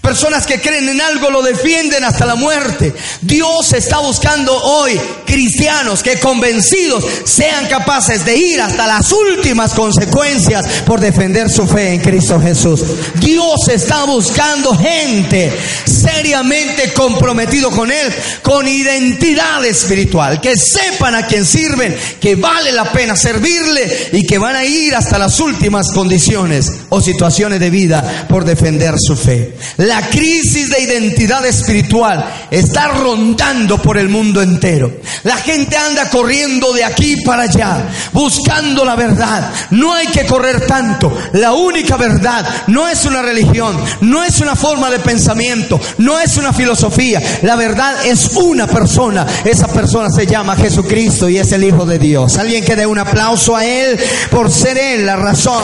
[0.05, 2.93] Personas que creen en algo lo defienden hasta la muerte.
[3.21, 10.63] Dios está buscando hoy cristianos que convencidos sean capaces de ir hasta las últimas consecuencias
[10.85, 12.83] por defender su fe en Cristo Jesús.
[13.15, 15.51] Dios está buscando gente
[15.85, 18.13] seriamente comprometido con Él,
[18.43, 24.37] con identidad espiritual, que sepan a quién sirven, que vale la pena servirle y que
[24.37, 29.55] van a ir hasta las últimas condiciones o situaciones de vida por defender su fe.
[30.03, 34.91] Crisis de identidad espiritual está rondando por el mundo entero.
[35.23, 39.51] La gente anda corriendo de aquí para allá, buscando la verdad.
[39.71, 41.15] No hay que correr tanto.
[41.34, 46.38] La única verdad no es una religión, no es una forma de pensamiento, no es
[46.38, 47.21] una filosofía.
[47.41, 49.25] La verdad es una persona.
[49.43, 52.38] Esa persona se llama Jesucristo y es el Hijo de Dios.
[52.38, 55.63] Alguien que dé un aplauso a Él por ser Él la razón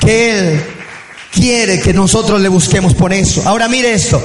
[0.00, 0.73] que Él
[1.34, 3.42] quiere que nosotros le busquemos por eso.
[3.44, 4.22] Ahora mire esto.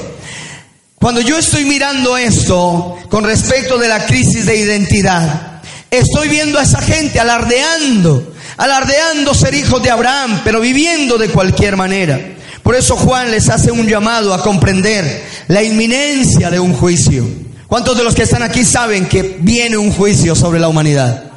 [0.98, 6.62] Cuando yo estoy mirando esto con respecto de la crisis de identidad, estoy viendo a
[6.62, 12.20] esa gente alardeando, alardeando ser hijos de Abraham, pero viviendo de cualquier manera.
[12.62, 17.26] Por eso Juan les hace un llamado a comprender la inminencia de un juicio.
[17.66, 21.29] ¿Cuántos de los que están aquí saben que viene un juicio sobre la humanidad?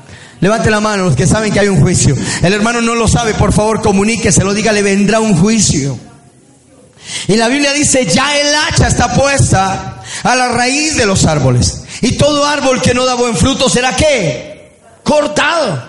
[0.43, 2.17] Levante la mano los que saben que hay un juicio.
[2.41, 5.97] El hermano no lo sabe, por favor comuníquese, diga, le vendrá un juicio.
[7.29, 11.83] Y la Biblia dice, ya el hacha está puesta a la raíz de los árboles.
[12.01, 14.79] Y todo árbol que no da buen fruto será qué?
[15.01, 15.81] Cortado.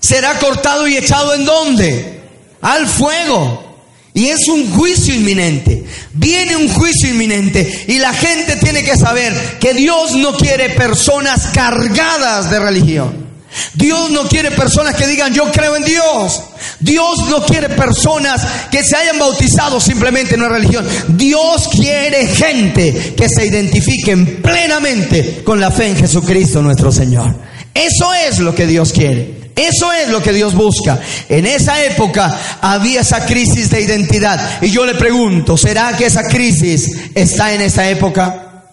[0.00, 2.22] Será cortado y echado en dónde?
[2.62, 3.76] Al fuego.
[4.14, 5.84] Y es un juicio inminente.
[6.14, 7.84] Viene un juicio inminente.
[7.86, 13.29] Y la gente tiene que saber que Dios no quiere personas cargadas de religión.
[13.74, 16.42] Dios no quiere personas que digan yo creo en Dios.
[16.78, 20.86] Dios no quiere personas que se hayan bautizado simplemente en una religión.
[21.08, 27.34] Dios quiere gente que se identifiquen plenamente con la fe en Jesucristo nuestro Señor.
[27.74, 29.40] Eso es lo que Dios quiere.
[29.56, 30.98] Eso es lo que Dios busca.
[31.28, 34.62] En esa época había esa crisis de identidad.
[34.62, 38.64] Y yo le pregunto, ¿será que esa crisis está en esa época?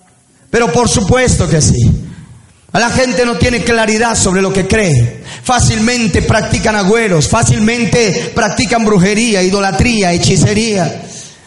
[0.50, 2.07] Pero por supuesto que sí.
[2.74, 5.24] La gente no tiene claridad sobre lo que cree.
[5.44, 11.04] Fácilmente practican agüeros, fácilmente practican brujería, idolatría, hechicería.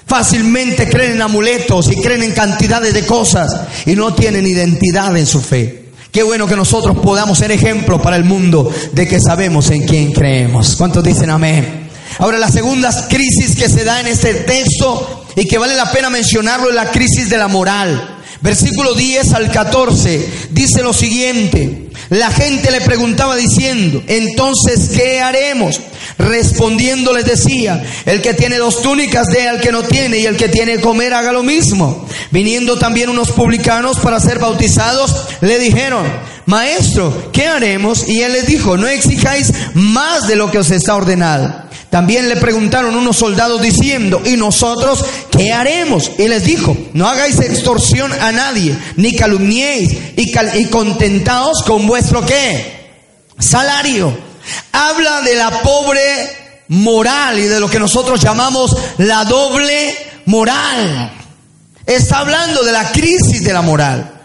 [0.07, 3.55] Fácilmente creen en amuletos y creen en cantidades de cosas
[3.87, 5.91] y no tienen identidad en su fe.
[6.11, 10.11] Qué bueno que nosotros podamos ser ejemplo para el mundo de que sabemos en quién
[10.11, 10.75] creemos.
[10.75, 11.89] ¿Cuántos dicen amén?
[12.19, 16.11] Ahora, la segunda crisis que se da en este texto y que vale la pena
[16.11, 18.10] mencionarlo es la crisis de la moral.
[18.43, 21.91] Versículo 10 al 14 dice lo siguiente.
[22.09, 25.81] La gente le preguntaba diciendo, entonces, ¿qué haremos?
[26.19, 30.37] Respondiendo les decía, el que tiene dos túnicas dé al que no tiene y el
[30.37, 32.07] que tiene comer haga lo mismo.
[32.31, 36.05] Viniendo también unos publicanos para ser bautizados, le dijeron,
[36.47, 38.09] maestro, ¿qué haremos?
[38.09, 41.70] Y él les dijo, no exijáis más de lo que os está ordenado.
[41.91, 46.13] También le preguntaron unos soldados diciendo, ¿y nosotros qué haremos?
[46.19, 52.25] Y les dijo, no hagáis extorsión a nadie, ni calumniéis, y, y contentaos con vuestro
[52.25, 52.79] qué?
[53.39, 54.17] Salario.
[54.73, 56.31] Habla de la pobre
[56.69, 61.13] moral y de lo que nosotros llamamos la doble moral.
[61.85, 64.21] Está hablando de la crisis de la moral.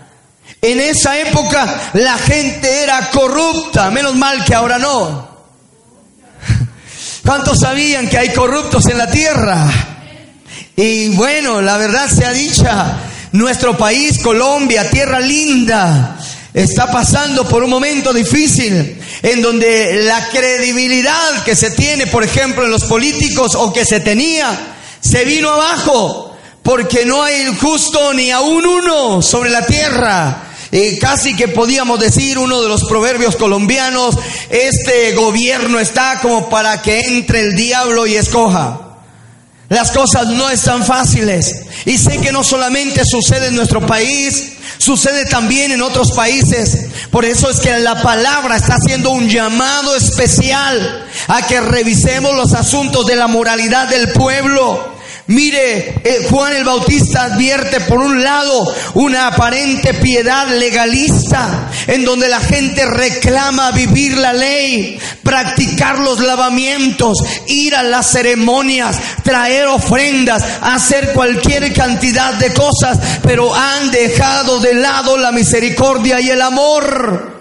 [0.61, 5.34] En esa época la gente era corrupta, menos mal que ahora no.
[7.25, 9.67] ¿Cuántos sabían que hay corruptos en la tierra?
[10.75, 12.99] Y bueno, la verdad sea dicha,
[13.31, 16.19] nuestro país, Colombia, tierra linda,
[16.53, 22.63] está pasando por un momento difícil en donde la credibilidad que se tiene, por ejemplo,
[22.63, 28.29] en los políticos o que se tenía, se vino abajo, porque no hay justo ni
[28.29, 30.44] aún uno sobre la tierra
[30.99, 34.15] casi que podíamos decir uno de los proverbios colombianos,
[34.49, 38.81] este gobierno está como para que entre el diablo y escoja.
[39.69, 41.63] Las cosas no están fáciles.
[41.85, 46.87] Y sé que no solamente sucede en nuestro país, sucede también en otros países.
[47.09, 52.53] Por eso es que la palabra está haciendo un llamado especial a que revisemos los
[52.53, 54.94] asuntos de la moralidad del pueblo.
[55.27, 62.29] Mire, eh, Juan el Bautista advierte por un lado una aparente piedad legalista en donde
[62.29, 70.43] la gente reclama vivir la ley, practicar los lavamientos, ir a las ceremonias, traer ofrendas,
[70.61, 77.34] hacer cualquier cantidad de cosas, pero han dejado de lado la misericordia y el amor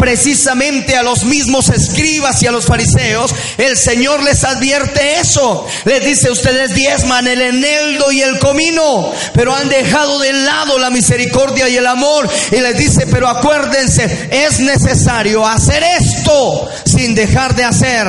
[0.00, 5.66] precisamente a los mismos escribas y a los fariseos, el Señor les advierte eso.
[5.84, 10.88] Les dice, ustedes diezman el eneldo y el comino, pero han dejado de lado la
[10.88, 12.28] misericordia y el amor.
[12.50, 18.06] Y les dice, pero acuérdense, es necesario hacer esto sin dejar de hacer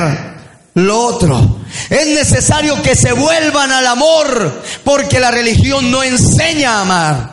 [0.74, 1.60] lo otro.
[1.90, 7.31] Es necesario que se vuelvan al amor, porque la religión no enseña a amar.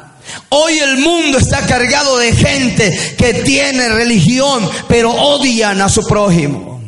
[0.50, 6.82] Hoy el mundo está cargado de gente que tiene religión, pero odian a su prójimo.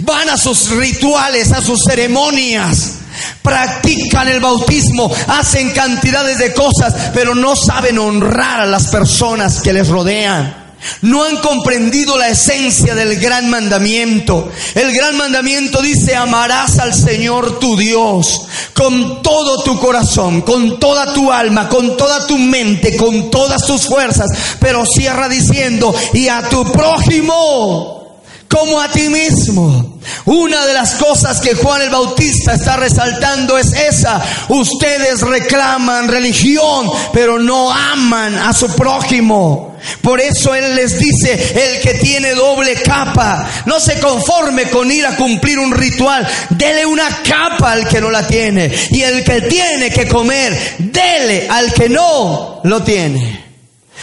[0.00, 2.94] Van a sus rituales, a sus ceremonias,
[3.42, 9.72] practican el bautismo, hacen cantidades de cosas, pero no saben honrar a las personas que
[9.72, 10.61] les rodean.
[11.02, 14.50] No han comprendido la esencia del gran mandamiento.
[14.74, 18.42] El gran mandamiento dice, amarás al Señor tu Dios
[18.72, 23.86] con todo tu corazón, con toda tu alma, con toda tu mente, con todas tus
[23.86, 24.28] fuerzas.
[24.60, 28.01] Pero cierra diciendo, y a tu prójimo
[28.52, 29.98] como a ti mismo.
[30.26, 34.22] Una de las cosas que Juan el Bautista está resaltando es esa.
[34.48, 39.76] Ustedes reclaman religión, pero no aman a su prójimo.
[40.02, 45.06] Por eso Él les dice, el que tiene doble capa, no se conforme con ir
[45.06, 48.70] a cumplir un ritual, dele una capa al que no la tiene.
[48.90, 53.42] Y el que tiene que comer, dele al que no lo tiene.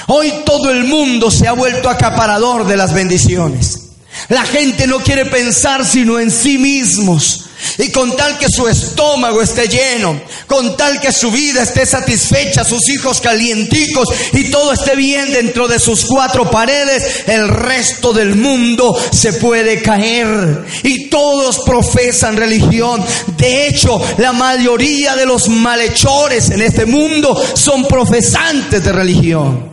[0.08, 3.89] Hoy todo el mundo se ha vuelto acaparador de las bendiciones.
[4.30, 7.46] La gente no quiere pensar sino en sí mismos.
[7.78, 12.64] Y con tal que su estómago esté lleno, con tal que su vida esté satisfecha,
[12.64, 18.36] sus hijos calienticos y todo esté bien dentro de sus cuatro paredes, el resto del
[18.36, 20.66] mundo se puede caer.
[20.84, 23.04] Y todos profesan religión.
[23.38, 29.70] De hecho, la mayoría de los malhechores en este mundo son profesantes de religión.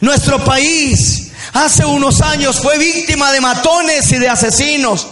[0.00, 5.06] Nuestro país hace unos años fue víctima de matones y de asesinos.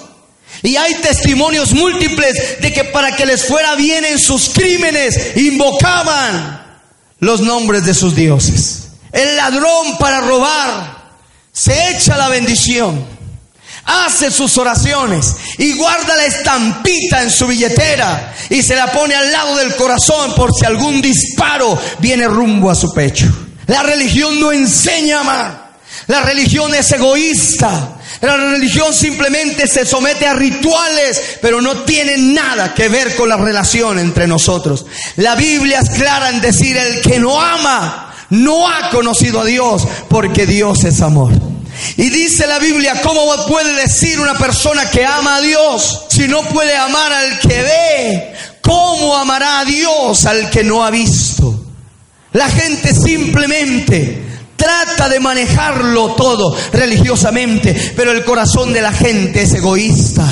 [0.62, 6.80] Y hay testimonios múltiples de que para que les fuera bien en sus crímenes invocaban
[7.18, 8.88] los nombres de sus dioses.
[9.12, 11.02] El ladrón para robar
[11.52, 13.04] se echa la bendición,
[13.84, 19.30] hace sus oraciones y guarda la estampita en su billetera y se la pone al
[19.30, 23.26] lado del corazón por si algún disparo viene rumbo a su pecho.
[23.66, 25.61] La religión no enseña amar.
[26.06, 27.98] La religión es egoísta.
[28.20, 33.36] La religión simplemente se somete a rituales, pero no tiene nada que ver con la
[33.36, 34.86] relación entre nosotros.
[35.16, 39.86] La Biblia es clara en decir, el que no ama, no ha conocido a Dios,
[40.08, 41.32] porque Dios es amor.
[41.96, 46.42] Y dice la Biblia, ¿cómo puede decir una persona que ama a Dios si no
[46.42, 48.34] puede amar al que ve?
[48.60, 51.64] ¿Cómo amará a Dios al que no ha visto?
[52.32, 54.31] La gente simplemente
[54.62, 60.24] trata de manejarlo todo religiosamente, pero el corazón de la gente es egoísta.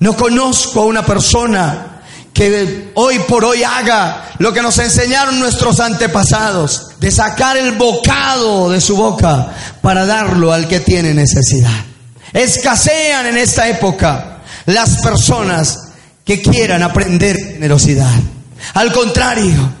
[0.00, 2.02] No conozco a una persona
[2.32, 8.70] que hoy por hoy haga lo que nos enseñaron nuestros antepasados, de sacar el bocado
[8.70, 11.84] de su boca para darlo al que tiene necesidad.
[12.32, 15.78] Escasean en esta época las personas
[16.24, 18.14] que quieran aprender generosidad.
[18.74, 19.72] Al contrario,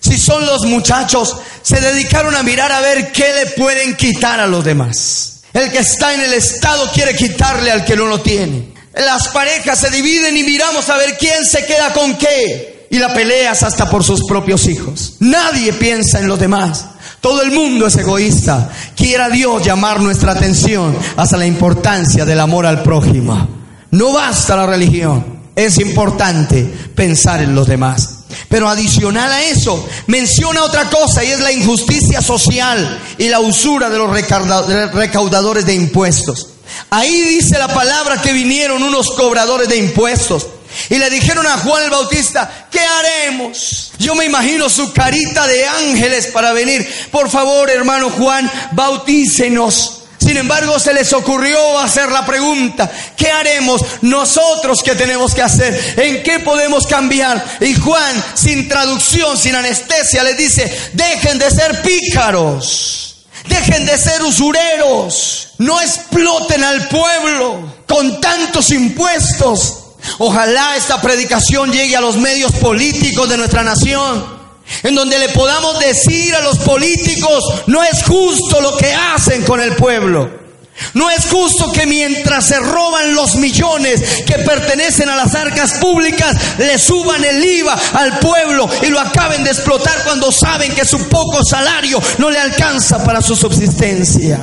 [0.00, 1.36] si son los muchachos,
[1.66, 5.40] se dedicaron a mirar a ver qué le pueden quitar a los demás.
[5.52, 8.72] El que está en el Estado quiere quitarle al que no lo tiene.
[8.94, 12.86] Las parejas se dividen y miramos a ver quién se queda con qué.
[12.88, 15.14] Y la peleas hasta por sus propios hijos.
[15.18, 16.84] Nadie piensa en los demás.
[17.20, 18.70] Todo el mundo es egoísta.
[18.94, 23.48] Quiera Dios llamar nuestra atención hasta la importancia del amor al prójimo.
[23.90, 25.40] No basta la religión.
[25.56, 26.62] Es importante
[26.94, 28.15] pensar en los demás.
[28.48, 33.90] Pero adicional a eso, menciona otra cosa y es la injusticia social y la usura
[33.90, 36.48] de los recaudadores de impuestos.
[36.90, 40.46] Ahí dice la palabra que vinieron unos cobradores de impuestos
[40.90, 43.92] y le dijeron a Juan el Bautista, ¿qué haremos?
[43.98, 46.86] Yo me imagino su carita de ángeles para venir.
[47.10, 49.95] Por favor, hermano Juan, bautícenos.
[50.26, 55.94] Sin embargo, se les ocurrió hacer la pregunta, ¿qué haremos nosotros que tenemos que hacer?
[55.98, 57.58] ¿En qué podemos cambiar?
[57.60, 64.20] Y Juan, sin traducción, sin anestesia, les dice, dejen de ser pícaros, dejen de ser
[64.24, 69.84] usureros, no exploten al pueblo con tantos impuestos.
[70.18, 74.35] Ojalá esta predicación llegue a los medios políticos de nuestra nación
[74.82, 79.60] en donde le podamos decir a los políticos, no es justo lo que hacen con
[79.60, 80.46] el pueblo.
[80.92, 86.36] No es justo que mientras se roban los millones que pertenecen a las arcas públicas,
[86.58, 91.08] le suban el IVA al pueblo y lo acaben de explotar cuando saben que su
[91.08, 94.38] poco salario no le alcanza para su subsistencia.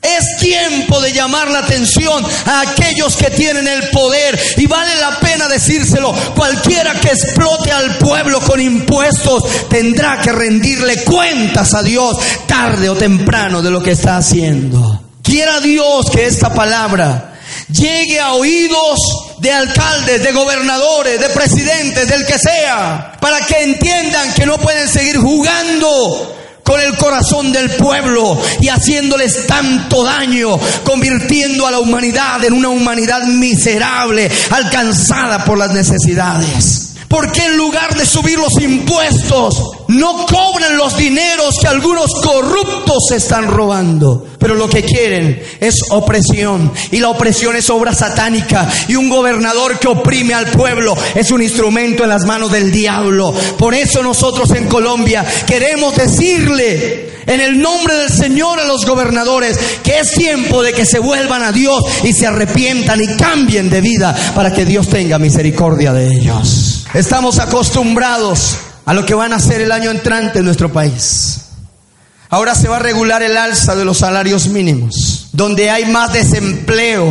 [0.00, 5.18] Es tiempo de llamar la atención a aquellos que tienen el poder y vale la
[5.18, 6.12] pena decírselo.
[6.36, 12.94] Cualquiera que explote al pueblo con impuestos tendrá que rendirle cuentas a Dios tarde o
[12.94, 15.02] temprano de lo que está haciendo.
[15.22, 17.34] Quiera Dios que esta palabra
[17.70, 18.98] llegue a oídos
[19.40, 24.88] de alcaldes, de gobernadores, de presidentes, del que sea, para que entiendan que no pueden
[24.88, 26.36] seguir jugando
[26.98, 34.30] corazón del pueblo y haciéndoles tanto daño, convirtiendo a la humanidad en una humanidad miserable,
[34.50, 36.88] alcanzada por las necesidades.
[37.08, 39.54] ¿Por qué en lugar de subir los impuestos
[39.88, 44.26] no cobran los dineros que algunos corruptos están robando?
[44.38, 49.78] Pero lo que quieren es opresión y la opresión es obra satánica y un gobernador
[49.78, 53.34] que oprime al pueblo es un instrumento en las manos del diablo.
[53.58, 59.58] Por eso nosotros en Colombia queremos decirle en el nombre del Señor a los gobernadores
[59.82, 63.80] que es tiempo de que se vuelvan a Dios y se arrepientan y cambien de
[63.80, 66.86] vida para que Dios tenga misericordia de ellos.
[66.94, 71.47] Estamos acostumbrados a lo que van a hacer el año entrante en nuestro país.
[72.30, 75.28] Ahora se va a regular el alza de los salarios mínimos.
[75.32, 77.10] Donde hay más desempleo,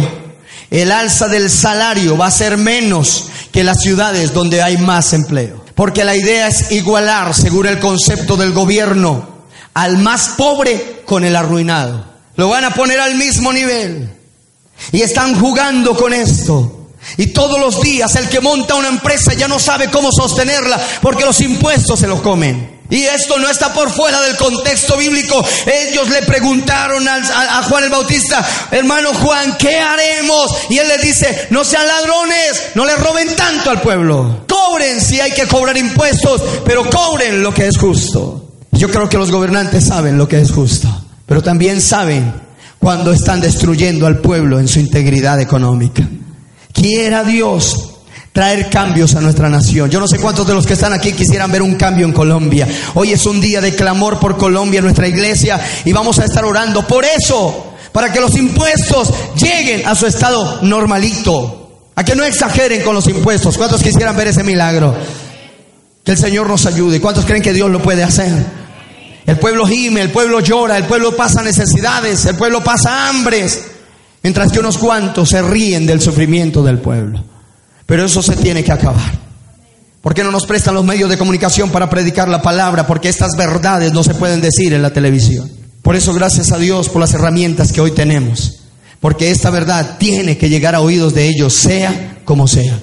[0.70, 5.66] el alza del salario va a ser menos que las ciudades donde hay más empleo.
[5.74, 9.28] Porque la idea es igualar, según el concepto del gobierno,
[9.74, 12.06] al más pobre con el arruinado.
[12.36, 14.12] Lo van a poner al mismo nivel.
[14.92, 16.90] Y están jugando con esto.
[17.18, 21.26] Y todos los días el que monta una empresa ya no sabe cómo sostenerla porque
[21.26, 22.77] los impuestos se los comen.
[22.90, 25.44] Y esto no está por fuera del contexto bíblico.
[25.66, 30.56] Ellos le preguntaron a, Juan el Bautista, hermano Juan, ¿qué haremos?
[30.70, 34.46] Y él les dice, no sean ladrones, no le roben tanto al pueblo.
[34.48, 38.46] Cobren si hay que cobrar impuestos, pero cobren lo que es justo.
[38.72, 40.88] Yo creo que los gobernantes saben lo que es justo,
[41.26, 42.34] pero también saben
[42.80, 46.08] cuando están destruyendo al pueblo en su integridad económica.
[46.72, 47.97] Quiera Dios
[48.38, 49.90] traer cambios a nuestra nación.
[49.90, 52.68] Yo no sé cuántos de los que están aquí quisieran ver un cambio en Colombia.
[52.94, 56.86] Hoy es un día de clamor por Colombia, nuestra iglesia, y vamos a estar orando
[56.86, 59.12] por eso, para que los impuestos
[59.42, 61.80] lleguen a su estado normalito.
[61.96, 63.58] A que no exageren con los impuestos.
[63.58, 64.96] ¿Cuántos quisieran ver ese milagro?
[66.04, 67.02] Que el Señor nos ayude.
[67.02, 68.32] ¿Cuántos creen que Dios lo puede hacer?
[69.26, 73.64] El pueblo gime, el pueblo llora, el pueblo pasa necesidades, el pueblo pasa hambres,
[74.22, 77.37] mientras que unos cuantos se ríen del sufrimiento del pueblo.
[77.88, 79.28] Pero eso se tiene que acabar.
[80.02, 82.86] ¿Por qué no nos prestan los medios de comunicación para predicar la palabra?
[82.86, 85.52] Porque estas verdades no se pueden decir en la televisión.
[85.82, 88.60] Por eso gracias a Dios por las herramientas que hoy tenemos.
[89.00, 92.80] Porque esta verdad tiene que llegar a oídos de ellos, sea como sea.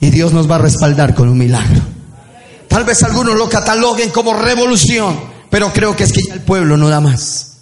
[0.00, 1.82] Y Dios nos va a respaldar con un milagro.
[2.68, 5.18] Tal vez algunos lo cataloguen como revolución,
[5.50, 7.58] pero creo que es que ya el pueblo no da más.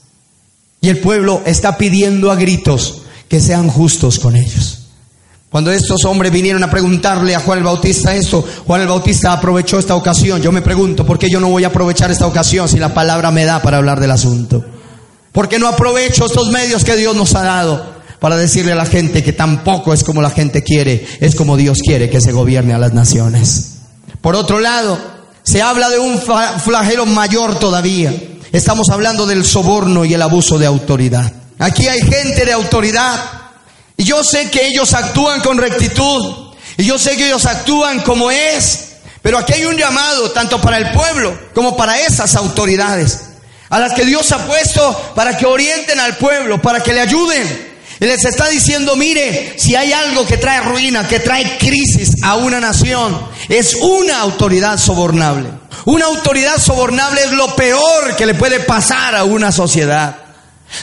[0.81, 4.86] Y el pueblo está pidiendo a gritos que sean justos con ellos.
[5.57, 9.79] Cuando estos hombres vinieron a preguntarle a Juan el Bautista esto, Juan el Bautista aprovechó
[9.79, 10.43] esta ocasión.
[10.43, 13.31] Yo me pregunto, ¿por qué yo no voy a aprovechar esta ocasión si la palabra
[13.31, 14.63] me da para hablar del asunto?
[15.33, 17.83] ¿Por qué no aprovecho estos medios que Dios nos ha dado
[18.21, 21.79] para decirle a la gente que tampoco es como la gente quiere, es como Dios
[21.83, 23.77] quiere que se gobierne a las naciones?
[24.21, 24.99] Por otro lado,
[25.43, 28.13] se habla de un flagelo mayor todavía.
[28.53, 31.33] Estamos hablando del soborno y el abuso de autoridad.
[31.59, 33.46] Aquí hay gente de autoridad
[33.97, 36.53] y yo sé que ellos actúan con rectitud.
[36.77, 38.97] Y yo sé que ellos actúan como es.
[39.23, 43.21] Pero aquí hay un llamado tanto para el pueblo como para esas autoridades.
[43.71, 47.77] A las que Dios ha puesto para que orienten al pueblo, para que le ayuden.
[47.99, 52.37] Y les está diciendo, mire, si hay algo que trae ruina, que trae crisis a
[52.37, 53.19] una nación,
[53.49, 55.49] es una autoridad sobornable.
[55.87, 60.26] Una autoridad sobornable es lo peor que le puede pasar a una sociedad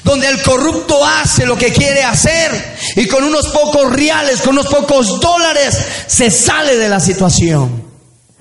[0.03, 4.67] donde el corrupto hace lo que quiere hacer y con unos pocos reales, con unos
[4.67, 5.77] pocos dólares,
[6.07, 7.83] se sale de la situación.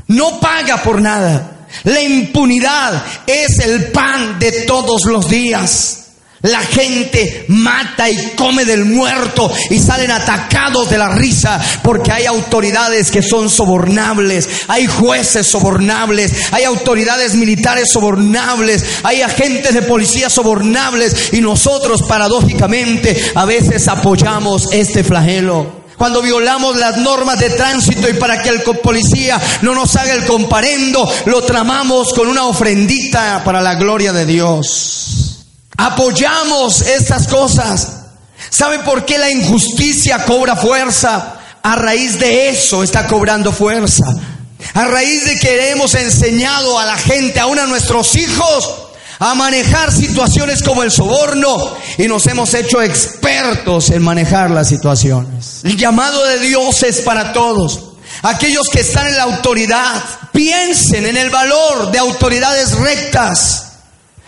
[0.09, 1.66] No paga por nada.
[1.84, 5.99] La impunidad es el pan de todos los días.
[6.43, 12.26] La gente mata y come del muerto y salen atacados de la risa porque hay
[12.26, 20.28] autoridades que son sobornables, hay jueces sobornables, hay autoridades militares sobornables, hay agentes de policía
[20.28, 25.82] sobornables y nosotros paradójicamente a veces apoyamos este flagelo.
[25.97, 30.26] Cuando violamos las normas de tránsito y para que el policía no nos haga el
[30.26, 35.11] comparendo, lo tramamos con una ofrendita para la gloria de Dios
[35.76, 37.88] apoyamos estas cosas.
[38.50, 41.38] ¿Sabe por qué la injusticia cobra fuerza?
[41.62, 44.04] A raíz de eso está cobrando fuerza.
[44.74, 48.70] A raíz de que hemos enseñado a la gente, aún a nuestros hijos,
[49.18, 55.60] a manejar situaciones como el soborno y nos hemos hecho expertos en manejar las situaciones.
[55.62, 57.80] El llamado de Dios es para todos.
[58.22, 60.02] Aquellos que están en la autoridad,
[60.32, 63.71] piensen en el valor de autoridades rectas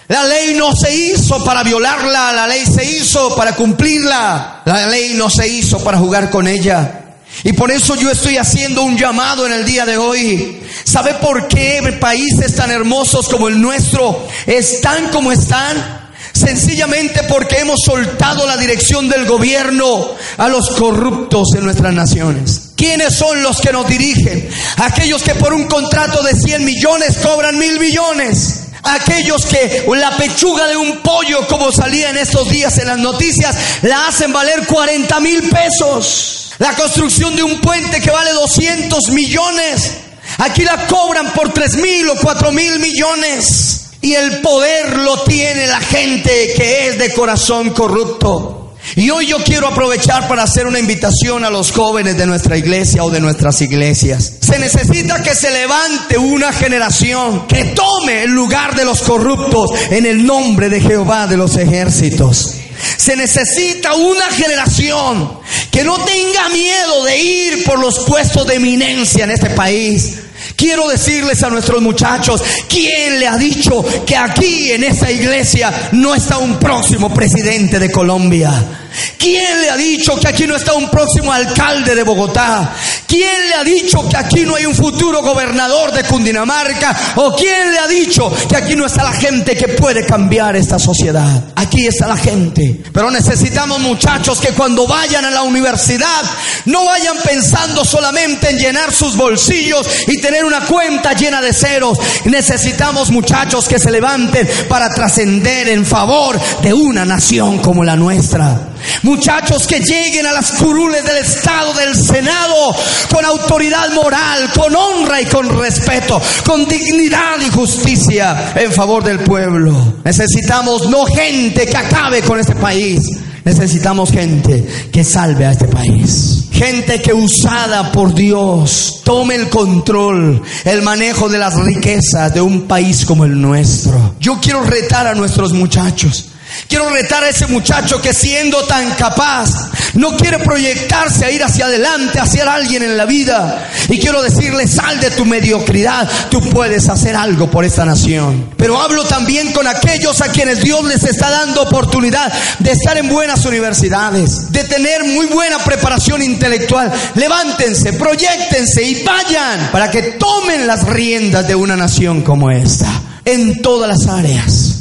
[0.09, 4.63] la ley no se hizo para violarla, la ley se hizo para cumplirla.
[4.67, 7.01] La ley no se hizo para jugar con ella.
[7.43, 10.63] Y por eso yo estoy haciendo un llamado en el día de hoy.
[10.85, 16.03] ¿Sabe por qué países tan hermosos como el nuestro están como están?
[16.33, 22.73] Sencillamente porque hemos soltado la dirección del gobierno a los corruptos en nuestras naciones.
[22.77, 24.49] ¿Quiénes son los que nos dirigen?
[24.79, 30.66] Aquellos que por un contrato de 100 millones cobran mil millones aquellos que la pechuga
[30.66, 35.20] de un pollo, como salía en estos días en las noticias, la hacen valer 40
[35.20, 36.53] mil pesos.
[36.59, 39.93] La construcción de un puente que vale 200 millones,
[40.39, 43.80] aquí la cobran por 3 mil o 4 mil millones.
[44.01, 48.64] Y el poder lo tiene la gente que es de corazón corrupto.
[48.97, 53.03] Y hoy yo quiero aprovechar para hacer una invitación a los jóvenes de nuestra iglesia
[53.03, 54.34] o de nuestras iglesias.
[54.40, 60.07] Se necesita que se levante una generación que tome el lugar de los corruptos en
[60.07, 62.55] el nombre de Jehová de los ejércitos.
[62.97, 65.40] Se necesita una generación
[65.72, 70.18] que no tenga miedo de ir por los puestos de eminencia en este país.
[70.55, 76.14] Quiero decirles a nuestros muchachos, ¿quién le ha dicho que aquí en esta iglesia no
[76.14, 78.84] está un próximo presidente de Colombia?
[79.25, 82.75] ¿Quién le ha dicho que aquí no está un próximo alcalde de Bogotá?
[83.15, 87.15] ¿Quién le ha dicho que aquí no hay un futuro gobernador de Cundinamarca?
[87.15, 90.81] ¿O quién le ha dicho que aquí no está la gente que puede cambiar esta
[90.81, 91.45] sociedad?
[91.55, 92.83] Aquí está la gente.
[92.93, 96.25] Pero necesitamos muchachos que cuando vayan a la universidad
[96.65, 101.97] no vayan pensando solamente en llenar sus bolsillos y tener una cuenta llena de ceros.
[102.25, 108.75] Necesitamos muchachos que se levanten para trascender en favor de una nación como la nuestra.
[109.03, 112.75] Muchachos que lleguen a las curules del Estado, del Senado,
[113.07, 119.21] con autoridad moral, con honra y con respeto, con dignidad y justicia en favor del
[119.21, 119.95] pueblo.
[120.05, 123.01] Necesitamos no gente que acabe con este país.
[123.45, 126.45] Necesitamos gente que salve a este país.
[126.51, 132.63] Gente que usada por Dios tome el control, el manejo de las riquezas de un
[132.63, 134.15] país como el nuestro.
[134.19, 136.31] Yo quiero retar a nuestros muchachos
[136.69, 139.51] Quiero retar a ese muchacho que siendo tan capaz
[139.95, 143.70] no quiere proyectarse a ir hacia adelante, hacia alguien en la vida.
[143.88, 148.51] Y quiero decirle, sal de tu mediocridad, tú puedes hacer algo por esta nación.
[148.57, 153.09] Pero hablo también con aquellos a quienes Dios les está dando oportunidad de estar en
[153.09, 156.92] buenas universidades, de tener muy buena preparación intelectual.
[157.14, 162.88] Levántense, proyectense y vayan para que tomen las riendas de una nación como esta,
[163.24, 164.80] en todas las áreas.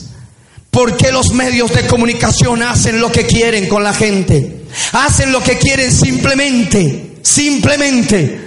[0.71, 4.62] ¿Por qué los medios de comunicación hacen lo que quieren con la gente?
[4.93, 8.41] Hacen lo que quieren simplemente, simplemente,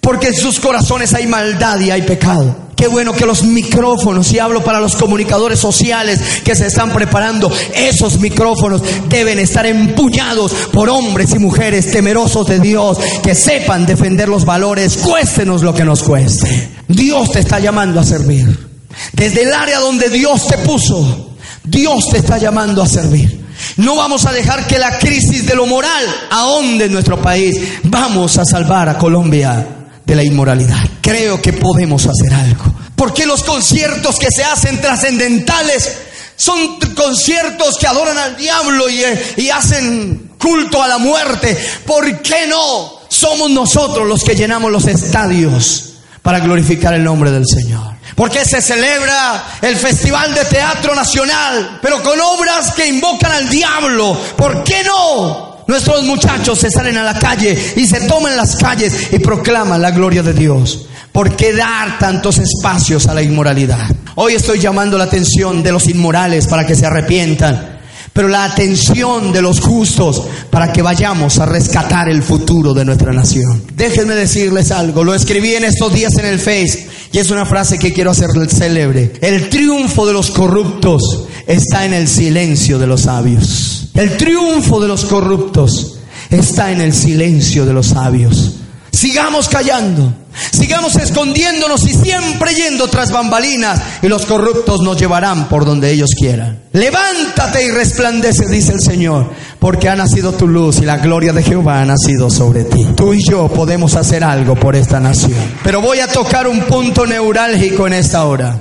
[0.00, 2.70] porque en sus corazones hay maldad y hay pecado.
[2.80, 7.52] Qué bueno que los micrófonos, y hablo para los comunicadores sociales que se están preparando,
[7.74, 14.30] esos micrófonos deben estar empuñados por hombres y mujeres temerosos de Dios, que sepan defender
[14.30, 16.70] los valores, cuéstenos lo que nos cueste.
[16.88, 18.70] Dios te está llamando a servir.
[19.12, 23.39] Desde el área donde Dios te puso, Dios te está llamando a servir.
[23.76, 27.56] No vamos a dejar que la crisis de lo moral ahonde en nuestro país.
[27.84, 29.66] Vamos a salvar a Colombia
[30.04, 30.82] de la inmoralidad.
[31.00, 32.64] Creo que podemos hacer algo.
[32.96, 35.90] ¿Por qué los conciertos que se hacen trascendentales
[36.36, 39.02] son conciertos que adoran al diablo y,
[39.36, 41.56] y hacen culto a la muerte?
[41.86, 43.00] ¿Por qué no?
[43.08, 45.89] Somos nosotros los que llenamos los estadios
[46.22, 47.94] para glorificar el nombre del Señor.
[48.14, 54.18] Porque se celebra el Festival de Teatro Nacional, pero con obras que invocan al diablo.
[54.36, 55.64] ¿Por qué no?
[55.66, 59.92] Nuestros muchachos se salen a la calle y se toman las calles y proclaman la
[59.92, 60.86] gloria de Dios.
[61.12, 63.88] ¿Por qué dar tantos espacios a la inmoralidad?
[64.16, 67.79] Hoy estoy llamando la atención de los inmorales para que se arrepientan
[68.20, 73.14] pero la atención de los justos para que vayamos a rescatar el futuro de nuestra
[73.14, 73.62] nación.
[73.74, 77.78] Déjenme decirles algo, lo escribí en estos días en el Face y es una frase
[77.78, 79.14] que quiero hacer célebre.
[79.22, 83.88] El triunfo de los corruptos está en el silencio de los sabios.
[83.94, 85.94] El triunfo de los corruptos
[86.30, 88.56] está en el silencio de los sabios.
[88.92, 90.12] Sigamos callando,
[90.52, 96.10] sigamos escondiéndonos y siempre yendo tras bambalinas y los corruptos nos llevarán por donde ellos
[96.18, 96.62] quieran.
[96.72, 101.42] Levántate y resplandece, dice el Señor, porque ha nacido tu luz y la gloria de
[101.42, 102.86] Jehová ha nacido sobre ti.
[102.96, 105.38] Tú y yo podemos hacer algo por esta nación.
[105.64, 108.60] Pero voy a tocar un punto neurálgico en esta hora.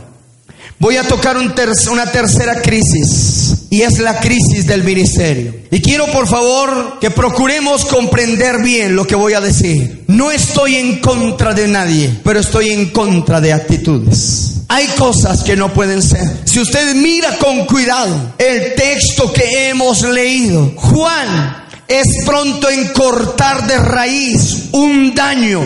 [0.80, 5.54] Voy a tocar una tercera crisis y es la crisis del ministerio.
[5.72, 10.04] Y quiero por favor que procuremos comprender bien lo que voy a decir.
[10.08, 14.62] No estoy en contra de nadie, pero estoy en contra de actitudes.
[14.68, 16.42] Hay cosas que no pueden ser.
[16.46, 23.68] Si usted mira con cuidado el texto que hemos leído, Juan es pronto en cortar
[23.68, 25.62] de raíz un daño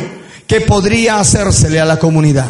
[0.47, 2.47] que podría hacérsele a la comunidad.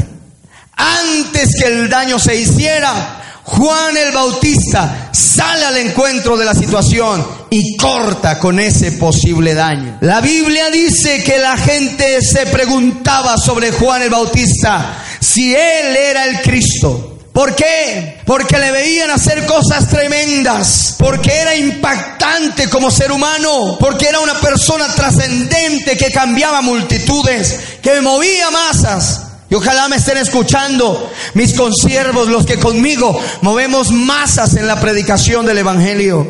[0.76, 7.26] Antes que el daño se hiciera, Juan el Bautista sale al encuentro de la situación
[7.50, 9.98] y corta con ese posible daño.
[10.02, 16.26] La Biblia dice que la gente se preguntaba sobre Juan el Bautista si él era
[16.26, 17.18] el Cristo.
[17.34, 18.22] ¿Por qué?
[18.26, 24.40] Porque le veían hacer cosas tremendas, porque era impactante como ser humano, porque era una
[24.40, 29.33] persona trascendente que cambiaba multitudes, que movía masas.
[29.54, 35.46] Y ojalá me estén escuchando mis consiervos, los que conmigo movemos masas en la predicación
[35.46, 36.28] del Evangelio.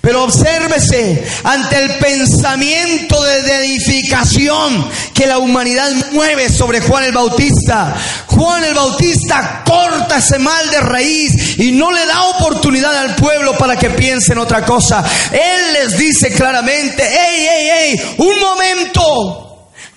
[0.00, 7.96] Pero obsérvese ante el pensamiento de edificación que la humanidad mueve sobre Juan el Bautista.
[8.28, 13.58] Juan el Bautista corta ese mal de raíz y no le da oportunidad al pueblo
[13.58, 15.02] para que piense en otra cosa.
[15.32, 19.51] Él les dice claramente, hey, hey, hey, un momento.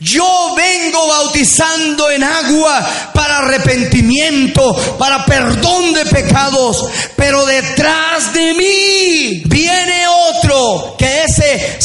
[0.05, 6.85] Yo vengo bautizando en agua para arrepentimiento, para perdón de pecados,
[7.15, 11.79] pero detrás de mí viene otro que ese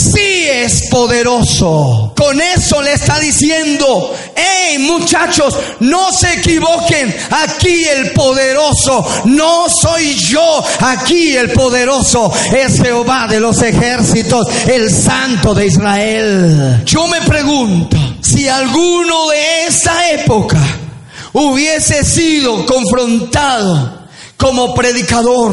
[0.90, 2.12] poderoso.
[2.16, 10.14] Con eso le está diciendo, hey muchachos, no se equivoquen, aquí el poderoso, no soy
[10.14, 16.82] yo, aquí el poderoso es Jehová de los ejércitos, el santo de Israel.
[16.84, 20.58] Yo me pregunto, si alguno de esa época
[21.32, 25.52] hubiese sido confrontado como predicador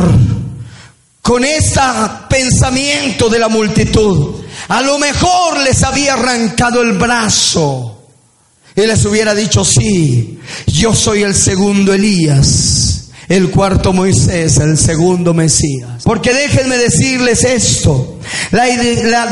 [1.21, 1.81] con este
[2.29, 4.35] pensamiento de la multitud,
[4.69, 7.97] a lo mejor les había arrancado el brazo
[8.75, 12.96] y les hubiera dicho, sí, yo soy el segundo Elías.
[13.29, 16.03] El cuarto Moisés, el segundo Mesías.
[16.03, 18.19] Porque déjenme decirles esto.
[18.51, 18.65] La,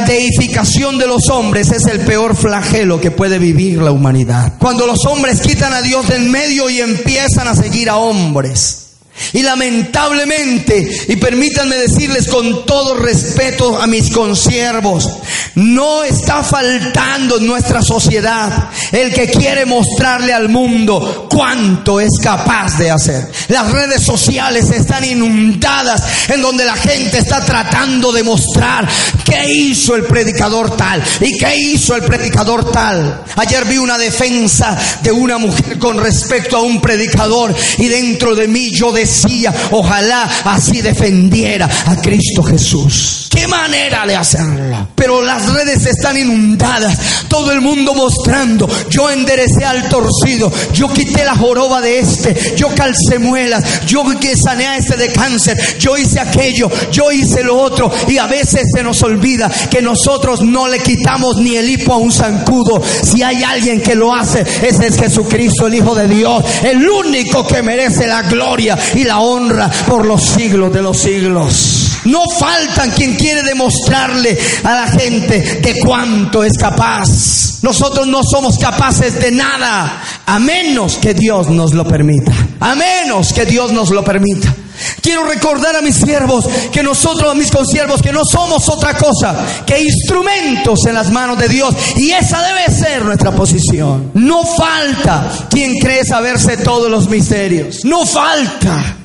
[0.05, 4.55] deificación de los hombres es el peor flagelo que puede vivir la humanidad.
[4.59, 8.84] Cuando los hombres quitan a Dios del medio y empiezan a seguir a hombres.
[9.33, 15.09] Y lamentablemente, y permítanme decirles con todo respeto a mis consiervos,
[15.55, 22.77] no está faltando en nuestra sociedad el que quiere mostrarle al mundo cuánto es capaz
[22.77, 23.31] de hacer.
[23.47, 28.87] Las redes sociales están inundadas en donde la gente está tratando de mostrar
[29.23, 33.23] qué hizo el predicador tal y qué hizo el predicador tal.
[33.37, 38.47] Ayer vi una defensa de una mujer con respecto a un predicador y dentro de
[38.47, 43.27] mí yo decía, ojalá así defendiera a Cristo Jesús.
[43.29, 44.87] ¿Qué manera de hacerlo?
[44.95, 46.97] Pero las redes están inundadas,
[47.27, 52.69] todo el mundo mostrando, yo enderecé al torcido, yo quité la joroba de este, yo
[52.73, 57.57] calcé muelas, yo que sané a este de cáncer, yo hice aquello, yo hice lo
[57.57, 61.93] otro y a veces se nos olvida que nosotros no le quitamos ni el hipo
[61.93, 62.81] a un zancudo.
[63.03, 67.45] Si hay alguien que lo hace, ese es Jesucristo, el Hijo de Dios, el único
[67.45, 71.91] que merece la gloria y la honra por los siglos de los siglos.
[72.05, 77.59] No faltan quien quiere demostrarle a la gente de cuánto es capaz.
[77.61, 82.31] Nosotros no somos capaces de nada, a menos que Dios nos lo permita.
[82.59, 84.53] A menos que Dios nos lo permita.
[85.01, 89.45] Quiero recordar a mis siervos que nosotros, a mis consiervos, que no somos otra cosa
[89.65, 91.75] que instrumentos en las manos de Dios.
[91.97, 94.11] Y esa debe ser nuestra posición.
[94.13, 97.83] No falta quien cree saberse todos los misterios.
[97.83, 98.97] No falta.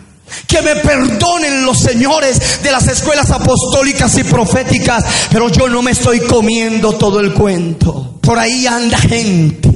[0.47, 5.91] Que me perdonen los señores de las escuelas apostólicas y proféticas, pero yo no me
[5.91, 8.20] estoy comiendo todo el cuento.
[8.31, 9.69] Por ahí anda gente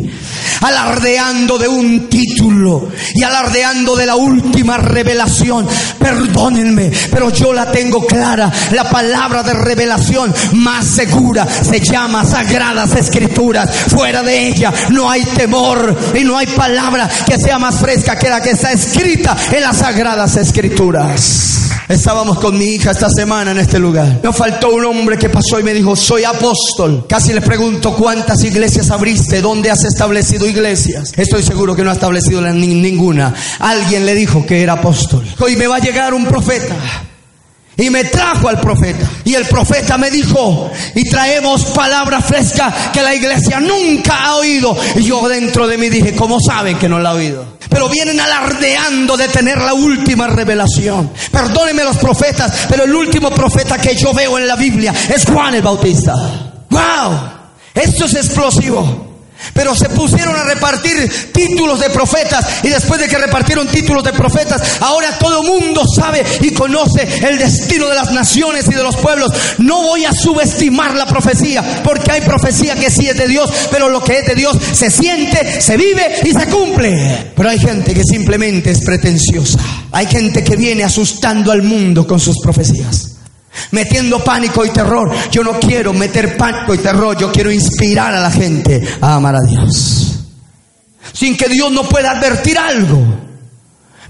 [0.60, 5.66] alardeando de un título y alardeando de la última revelación.
[5.98, 8.52] Perdónenme, pero yo la tengo clara.
[8.70, 13.68] La palabra de revelación más segura se llama Sagradas Escrituras.
[13.88, 18.30] Fuera de ella no hay temor y no hay palabra que sea más fresca que
[18.30, 21.63] la que está escrita en las Sagradas Escrituras.
[21.88, 24.20] Estábamos con mi hija esta semana en este lugar.
[24.22, 27.06] Nos faltó un hombre que pasó y me dijo, soy apóstol.
[27.08, 31.12] Casi le pregunto cuántas iglesias abriste, dónde has establecido iglesias.
[31.16, 33.34] Estoy seguro que no ha establecido ninguna.
[33.58, 35.24] Alguien le dijo que era apóstol.
[35.38, 36.74] Hoy me va a llegar un profeta.
[37.76, 39.08] Y me trajo al profeta.
[39.24, 44.76] Y el profeta me dijo, y traemos palabra fresca que la iglesia nunca ha oído.
[44.94, 47.44] Y yo dentro de mí dije, ¿cómo saben que no la ha oído?
[47.68, 51.10] Pero vienen alardeando de tener la última revelación.
[51.32, 55.54] Perdónenme los profetas, pero el último profeta que yo veo en la Biblia es Juan
[55.54, 56.14] el Bautista.
[56.70, 57.18] ¡Wow!
[57.74, 59.13] Esto es explosivo.
[59.52, 64.12] Pero se pusieron a repartir títulos de profetas y después de que repartieron títulos de
[64.12, 68.96] profetas, ahora todo mundo sabe y conoce el destino de las naciones y de los
[68.96, 69.32] pueblos.
[69.58, 73.88] No voy a subestimar la profecía, porque hay profecía que sí es de Dios, pero
[73.88, 77.32] lo que es de Dios se siente, se vive y se cumple.
[77.36, 79.58] Pero hay gente que simplemente es pretenciosa.
[79.92, 83.13] Hay gente que viene asustando al mundo con sus profecías
[83.70, 85.10] metiendo pánico y terror.
[85.30, 89.36] Yo no quiero meter pánico y terror, yo quiero inspirar a la gente a amar
[89.36, 90.20] a Dios.
[91.12, 93.23] Sin que Dios no pueda advertir algo.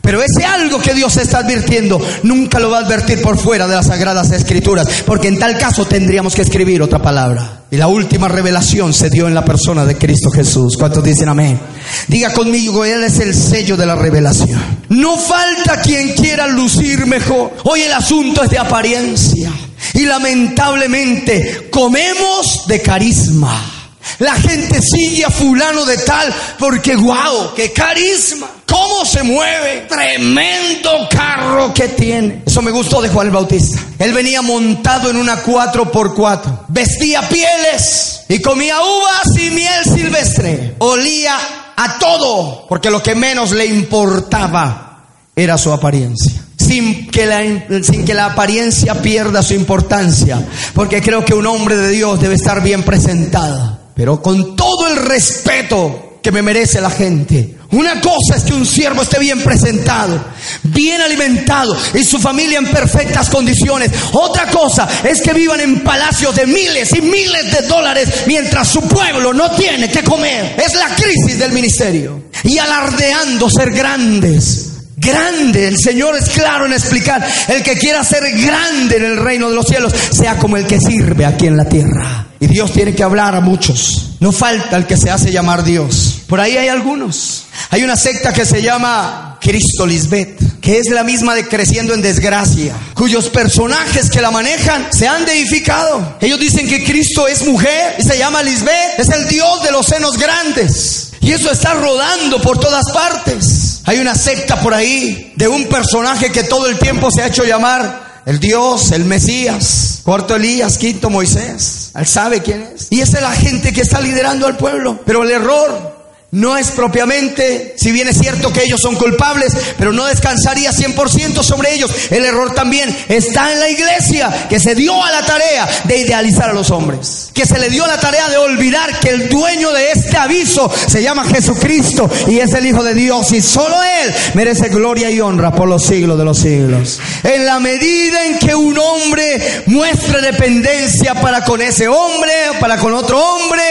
[0.05, 3.75] Pero ese algo que Dios está advirtiendo nunca lo va a advertir por fuera de
[3.75, 7.63] las sagradas escrituras, porque en tal caso tendríamos que escribir otra palabra.
[7.71, 10.77] Y la última revelación se dio en la persona de Cristo Jesús.
[10.79, 11.59] ¿Cuántos dicen amén?
[12.07, 14.61] Diga conmigo, Él es el sello de la revelación.
[14.91, 17.55] No falta quien quiera lucir mejor.
[17.65, 19.51] Hoy el asunto es de apariencia.
[19.95, 23.75] Y lamentablemente comemos de carisma.
[24.19, 30.91] La gente sigue a fulano de tal porque guau, qué carisma, cómo se mueve, tremendo
[31.09, 32.43] carro que tiene.
[32.45, 33.81] Eso me gustó de Juan el Bautista.
[34.01, 40.75] Él venía montado en una 4x4, vestía pieles y comía uvas y miel silvestre.
[40.79, 41.37] Olía
[41.77, 45.05] a todo, porque lo que menos le importaba
[45.37, 46.43] era su apariencia.
[46.57, 50.45] Si sin que, la, sin que la apariencia pierda su importancia,
[50.75, 54.97] porque creo que un hombre de Dios debe estar bien presentado, pero con todo el
[54.97, 57.59] respeto que me merece la gente.
[57.75, 60.25] Una cosa es que un siervo esté bien presentado,
[60.63, 63.91] bien alimentado y su familia en perfectas condiciones.
[64.13, 68.81] Otra cosa es que vivan en palacios de miles y miles de dólares mientras su
[68.83, 70.55] pueblo no tiene que comer.
[70.65, 72.23] Es la crisis del ministerio.
[72.45, 74.71] Y alardeando ser grandes.
[74.97, 79.51] Grande, el Señor es claro en explicar, el que quiera ser grande en el reino
[79.51, 82.29] de los cielos, sea como el que sirve aquí en la tierra.
[82.45, 84.17] Y Dios tiene que hablar a muchos.
[84.21, 86.21] No falta el que se hace llamar Dios.
[86.27, 87.45] Por ahí hay algunos.
[87.71, 92.03] Hay una secta que se llama Cristo Lisbeth, que es la misma de creciendo en
[92.03, 96.19] desgracia, cuyos personajes que la manejan se han deificado.
[96.21, 99.87] Ellos dicen que Cristo es mujer y se llama Lisbeth, es el Dios de los
[99.87, 101.13] senos grandes.
[101.23, 103.81] Y eso está rodando por todas partes.
[103.87, 107.45] Hay una secta por ahí de un personaje que todo el tiempo se ha hecho
[107.45, 111.91] llamar el Dios, el Mesías, cuarto Elías, quinto Moisés.
[111.95, 112.89] Él sabe quién es.
[112.91, 115.01] Y esa es la gente que está liderando al pueblo.
[115.05, 115.94] Pero el error
[116.35, 121.45] no es propiamente, si bien es cierto que ellos son culpables, pero no descansaría 100%
[121.45, 121.93] sobre ellos.
[122.11, 126.51] El error también está en la iglesia, que se dio a la tarea de idealizar
[126.51, 129.93] a los hombres, que se le dio la tarea de olvidar que el dueño de
[129.93, 134.71] este aviso se llama Jesucristo y es el Hijo de Dios y solo Él merece
[134.71, 136.99] gloria y honra por los siglos de los siglos.
[137.23, 142.93] En la medida en que un hombre muestre dependencia para con ese hombre, para con
[142.93, 143.63] otro hombre,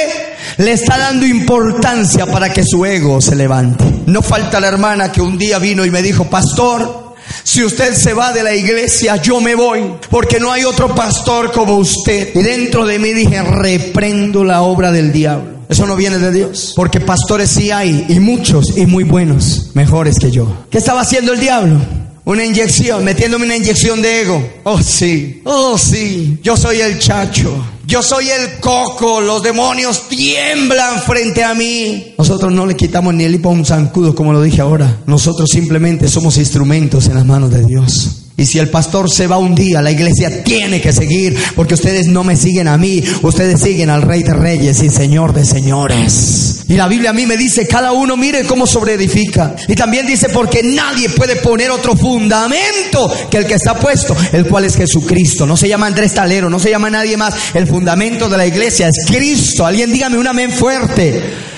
[0.58, 3.86] le está dando importancia para que su ego se levante.
[4.06, 8.14] No falta la hermana que un día vino y me dijo, pastor, si usted se
[8.14, 12.36] va de la iglesia, yo me voy, porque no hay otro pastor como usted.
[12.36, 15.54] Y dentro de mí dije, reprendo la obra del diablo.
[15.70, 20.18] Eso no viene de Dios, porque pastores sí hay, y muchos, y muy buenos, mejores
[20.20, 20.66] que yo.
[20.70, 21.80] ¿Qué estaba haciendo el diablo?
[22.26, 24.50] Una inyección, metiéndome una inyección de ego.
[24.64, 27.66] Oh sí, oh sí, yo soy el chacho.
[27.86, 32.16] Yo soy el coco, los demonios tiemblan frente a mí.
[32.18, 35.02] Nosotros no le quitamos ni el hipo a un zancudo, como lo dije ahora.
[35.06, 38.23] Nosotros simplemente somos instrumentos en las manos de Dios.
[38.36, 42.08] Y si el pastor se va un día, la iglesia tiene que seguir, porque ustedes
[42.08, 46.64] no me siguen a mí, ustedes siguen al Rey de Reyes y Señor de Señores.
[46.68, 49.56] Y la Biblia a mí me dice, cada uno mire cómo sobreedifica.
[49.68, 54.48] Y también dice, porque nadie puede poner otro fundamento que el que está puesto, el
[54.48, 55.46] cual es Jesucristo.
[55.46, 57.36] No se llama Andrés Talero, no se llama nadie más.
[57.54, 59.64] El fundamento de la iglesia es Cristo.
[59.64, 61.53] Alguien dígame un amén fuerte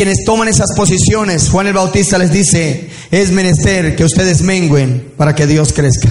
[0.00, 5.34] quienes toman esas posiciones, Juan el Bautista les dice, es menester que ustedes menguen para
[5.34, 6.08] que Dios crezca.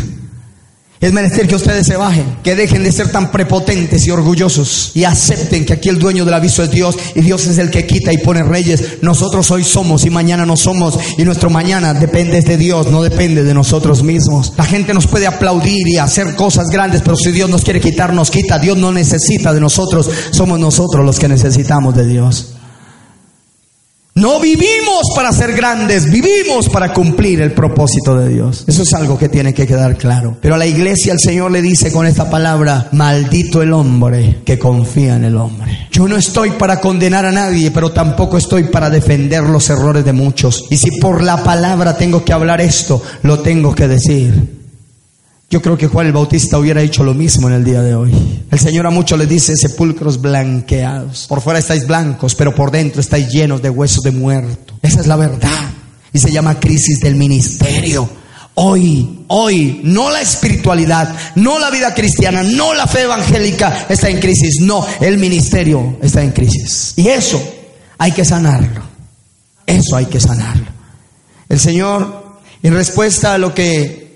[1.01, 5.05] Es menester que ustedes se bajen, que dejen de ser tan prepotentes y orgullosos y
[5.05, 8.13] acepten que aquí el dueño del aviso es Dios y Dios es el que quita
[8.13, 8.99] y pone reyes.
[9.01, 13.43] Nosotros hoy somos y mañana no somos y nuestro mañana depende de Dios, no depende
[13.43, 14.53] de nosotros mismos.
[14.55, 18.13] La gente nos puede aplaudir y hacer cosas grandes, pero si Dios nos quiere quitar,
[18.13, 18.59] nos quita.
[18.59, 22.53] Dios no necesita de nosotros, somos nosotros los que necesitamos de Dios.
[24.20, 28.65] No vivimos para ser grandes, vivimos para cumplir el propósito de Dios.
[28.67, 30.36] Eso es algo que tiene que quedar claro.
[30.41, 34.59] Pero a la iglesia el Señor le dice con esta palabra, maldito el hombre que
[34.59, 35.88] confía en el hombre.
[35.89, 40.11] Yo no estoy para condenar a nadie, pero tampoco estoy para defender los errores de
[40.11, 40.65] muchos.
[40.70, 44.59] Y si por la palabra tengo que hablar esto, lo tengo que decir.
[45.51, 48.13] Yo creo que Juan el Bautista hubiera hecho lo mismo en el día de hoy.
[48.51, 51.25] El Señor a muchos les dice sepulcros blanqueados.
[51.27, 54.75] Por fuera estáis blancos, pero por dentro estáis llenos de huesos de muerto.
[54.83, 55.71] Esa es la verdad.
[56.13, 58.07] Y se llama crisis del ministerio.
[58.53, 64.19] Hoy, hoy, no la espiritualidad, no la vida cristiana, no la fe evangélica está en
[64.19, 64.61] crisis.
[64.61, 66.93] No, el ministerio está en crisis.
[66.95, 67.41] Y eso
[67.97, 68.83] hay que sanarlo.
[69.65, 70.67] Eso hay que sanarlo.
[71.47, 74.09] El Señor, en respuesta a lo que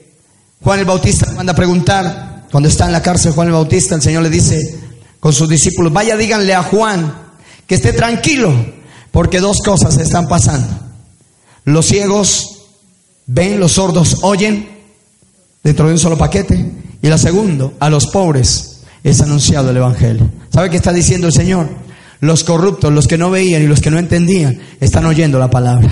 [0.64, 4.02] Juan el Bautista manda a preguntar, cuando está en la cárcel Juan el Bautista, el
[4.02, 4.80] Señor le dice
[5.20, 7.14] con sus discípulos, vaya díganle a Juan
[7.68, 8.54] que esté tranquilo,
[9.12, 10.68] porque dos cosas están pasando.
[11.66, 12.64] Los ciegos
[13.26, 14.70] ven, los sordos oyen
[15.64, 16.72] dentro de un solo paquete.
[17.02, 20.30] Y la segunda, a los pobres es anunciado el Evangelio.
[20.50, 21.70] ¿Sabe qué está diciendo el Señor?
[22.22, 25.90] Los corruptos, los que no veían y los que no entendían, están oyendo la palabra.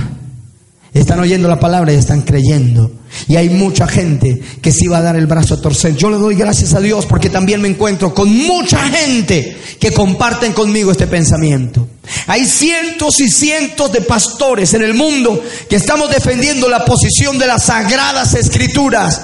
[0.94, 2.92] Están oyendo la palabra y están creyendo.
[3.28, 5.96] Y hay mucha gente que sí va a dar el brazo a torcer.
[5.96, 10.54] Yo le doy gracias a Dios porque también me encuentro con mucha gente que comparten
[10.54, 11.88] conmigo este pensamiento.
[12.28, 17.48] Hay cientos y cientos de pastores en el mundo que estamos defendiendo la posición de
[17.48, 19.22] las sagradas escrituras.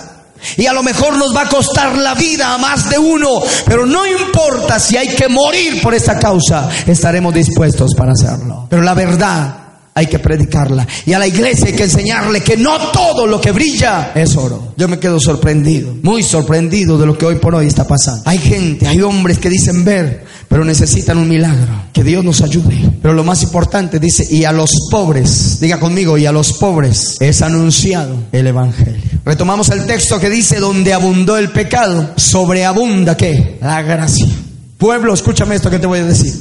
[0.55, 3.85] Y a lo mejor nos va a costar la vida a más de uno, pero
[3.85, 8.67] no importa si hay que morir por esa causa, estaremos dispuestos para hacerlo.
[8.69, 9.66] Pero la verdad
[9.97, 10.87] hay que predicarla.
[11.07, 14.73] Y a la iglesia hay que enseñarle que no todo lo que brilla es oro.
[14.77, 18.21] Yo me quedo sorprendido, muy sorprendido de lo que hoy por hoy está pasando.
[18.25, 21.85] Hay gente, hay hombres que dicen ver, pero necesitan un milagro.
[21.93, 22.77] Que Dios nos ayude.
[23.01, 27.17] Pero lo más importante dice, y a los pobres, diga conmigo, y a los pobres
[27.19, 29.01] es anunciado el Evangelio.
[29.25, 33.57] Retomamos el texto que dice, donde abundó el pecado, sobreabunda qué?
[33.61, 34.27] La gracia.
[34.77, 36.35] Pueblo, escúchame esto que te voy a decir.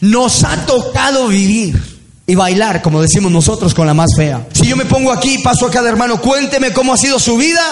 [0.00, 1.97] Nos ha tocado vivir
[2.28, 4.46] y bailar, como decimos nosotros, con la más fea.
[4.52, 7.38] Si yo me pongo aquí y paso a cada hermano, cuénteme cómo ha sido su
[7.38, 7.62] vida.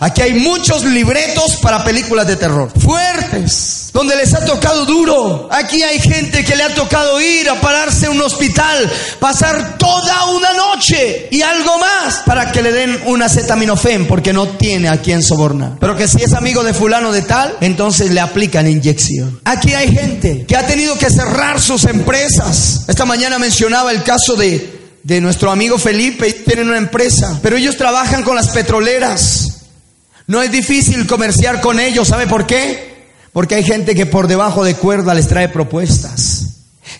[0.00, 2.72] Aquí hay muchos libretos para películas de terror.
[2.76, 3.89] Fuertes.
[3.92, 5.48] Donde les ha tocado duro.
[5.50, 10.26] Aquí hay gente que le ha tocado ir a pararse en un hospital, pasar toda
[10.26, 14.98] una noche y algo más para que le den una acetaminofén porque no tiene a
[14.98, 15.76] quien sobornar.
[15.80, 19.40] Pero que si es amigo de fulano de tal, entonces le aplican inyección.
[19.44, 22.84] Aquí hay gente que ha tenido que cerrar sus empresas.
[22.86, 27.76] Esta mañana mencionaba el caso de, de nuestro amigo Felipe, tienen una empresa, pero ellos
[27.76, 29.48] trabajan con las petroleras.
[30.26, 32.89] No es difícil comerciar con ellos, ¿sabe por qué?
[33.32, 36.46] Porque hay gente que por debajo de cuerda les trae propuestas.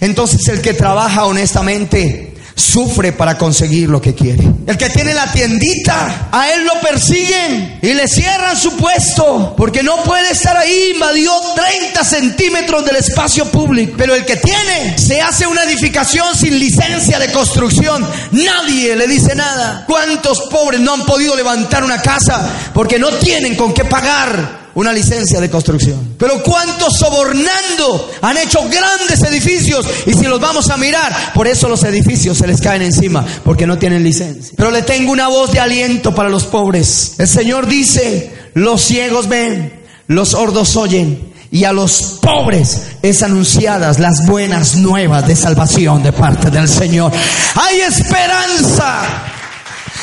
[0.01, 4.45] Entonces el que trabaja honestamente sufre para conseguir lo que quiere.
[4.67, 9.83] El que tiene la tiendita, a él lo persiguen y le cierran su puesto porque
[9.83, 13.95] no puede estar ahí, invadió 30 centímetros del espacio público.
[13.97, 19.35] Pero el que tiene, se hace una edificación sin licencia de construcción, nadie le dice
[19.35, 19.85] nada.
[19.87, 24.60] ¿Cuántos pobres no han podido levantar una casa porque no tienen con qué pagar?
[24.75, 26.15] Una licencia de construcción.
[26.19, 31.69] Pero cuántos sobornando han hecho grandes edificios y si los vamos a mirar, por eso
[31.69, 34.55] los edificios se les caen encima, porque no tienen licencia.
[34.57, 37.15] Pero le tengo una voz de aliento para los pobres.
[37.19, 39.73] El Señor dice, los ciegos ven,
[40.07, 41.31] los sordos oyen.
[41.53, 47.11] Y a los pobres es anunciadas las buenas nuevas de salvación de parte del Señor.
[47.57, 49.03] Hay esperanza.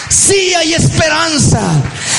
[0.10, 1.62] Sí hay esperanza.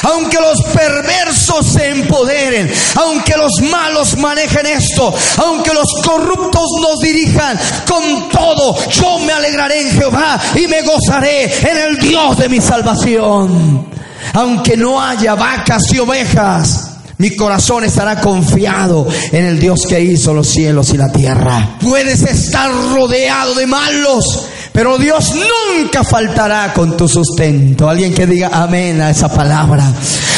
[0.02, 7.58] Aunque los perversos se empoderen, aunque los malos manejen esto, aunque los corruptos nos dirijan,
[7.86, 12.60] con todo yo me alegraré en Jehová y me gozaré en el Dios de mi
[12.60, 13.88] salvación.
[14.34, 20.32] Aunque no haya vacas y ovejas, mi corazón estará confiado en el Dios que hizo
[20.32, 21.76] los cielos y la tierra.
[21.80, 24.46] Puedes estar rodeado de malos,
[24.78, 27.88] pero Dios nunca faltará con tu sustento.
[27.88, 29.82] Alguien que diga amén a esa palabra.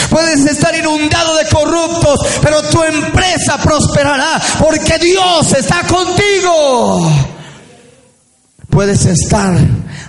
[0.08, 7.12] Puedes estar inundado de corruptos, pero tu empresa prosperará porque Dios está contigo.
[8.70, 9.58] Puedes estar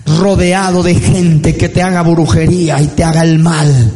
[0.05, 3.91] rodeado de gente que te haga brujería y te haga el mal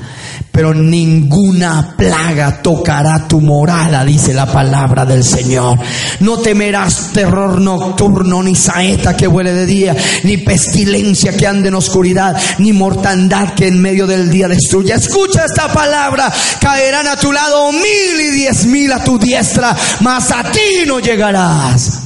[0.56, 5.78] pero ninguna plaga tocará tu morada, dice la palabra del Señor.
[6.22, 11.76] No temerás terror nocturno, ni saeta que huele de día, ni pestilencia que ande en
[11.76, 14.95] oscuridad, ni mortandad que en medio del día destruya.
[14.95, 16.32] Escucha esta palabra,
[16.62, 21.01] caerán a tu lado mil y diez mil a tu diestra, mas a ti no
[21.01, 22.05] llegarás.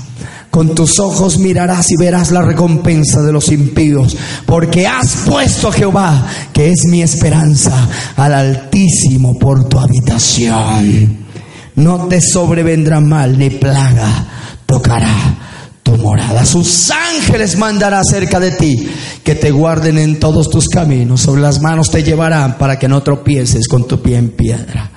[0.50, 5.72] Con tus ojos mirarás y verás la recompensa de los impíos, porque has puesto a
[5.72, 11.20] Jehová, que es mi esperanza, al Altísimo por tu habitación.
[11.76, 14.28] No te sobrevendrá mal ni plaga,
[14.66, 15.14] tocará
[15.84, 16.43] tu morada.
[16.45, 18.89] Sus ángeles mandará cerca de ti,
[19.24, 23.04] que te guarden en todos tus caminos, sobre las manos te llevarán para que no
[23.04, 24.91] tropieces con tu pie en piedra.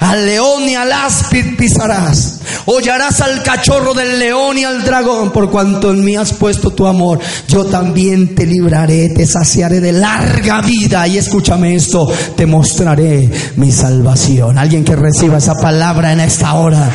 [0.00, 2.40] Al león y al áspid pisarás.
[2.64, 6.86] Hollarás al cachorro del león y al dragón, por cuanto en mí has puesto tu
[6.86, 7.18] amor.
[7.48, 11.06] Yo también te libraré, te saciaré de larga vida.
[11.06, 14.56] Y escúchame esto, te mostraré mi salvación.
[14.58, 16.90] Alguien que reciba esa palabra en esta hora.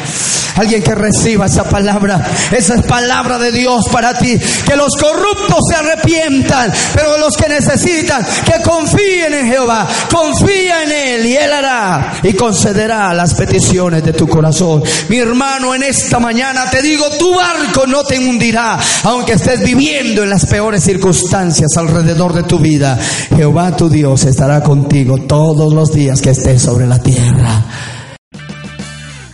[0.56, 2.26] Alguien que reciba esa palabra.
[2.52, 4.40] Esa es palabra de Dios para ti.
[4.66, 9.88] Que los corruptos se arrepientan, pero los que necesitan, que confíen en Jehová.
[10.10, 14.84] Confía en Él y Él hará y concederá las peticiones de tu corazón.
[15.10, 20.24] Mi hermano, en esta mañana te digo, tu barco no te hundirá, aunque estés viviendo
[20.24, 22.98] en las peores circunstancias alrededor de tu vida.
[23.36, 27.64] Jehová tu Dios estará contigo todos los días que estés sobre la tierra.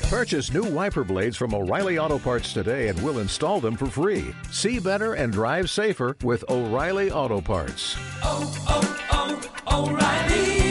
[0.10, 4.36] Purchase new wiper blades from O'Reilly Auto Parts today and we'll install them for free.
[4.52, 7.96] See better and drive safer with O'Reilly Auto Parts.
[8.22, 10.62] Oh, oh, oh, O'Reilly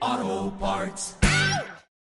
[0.00, 1.19] Auto Parts.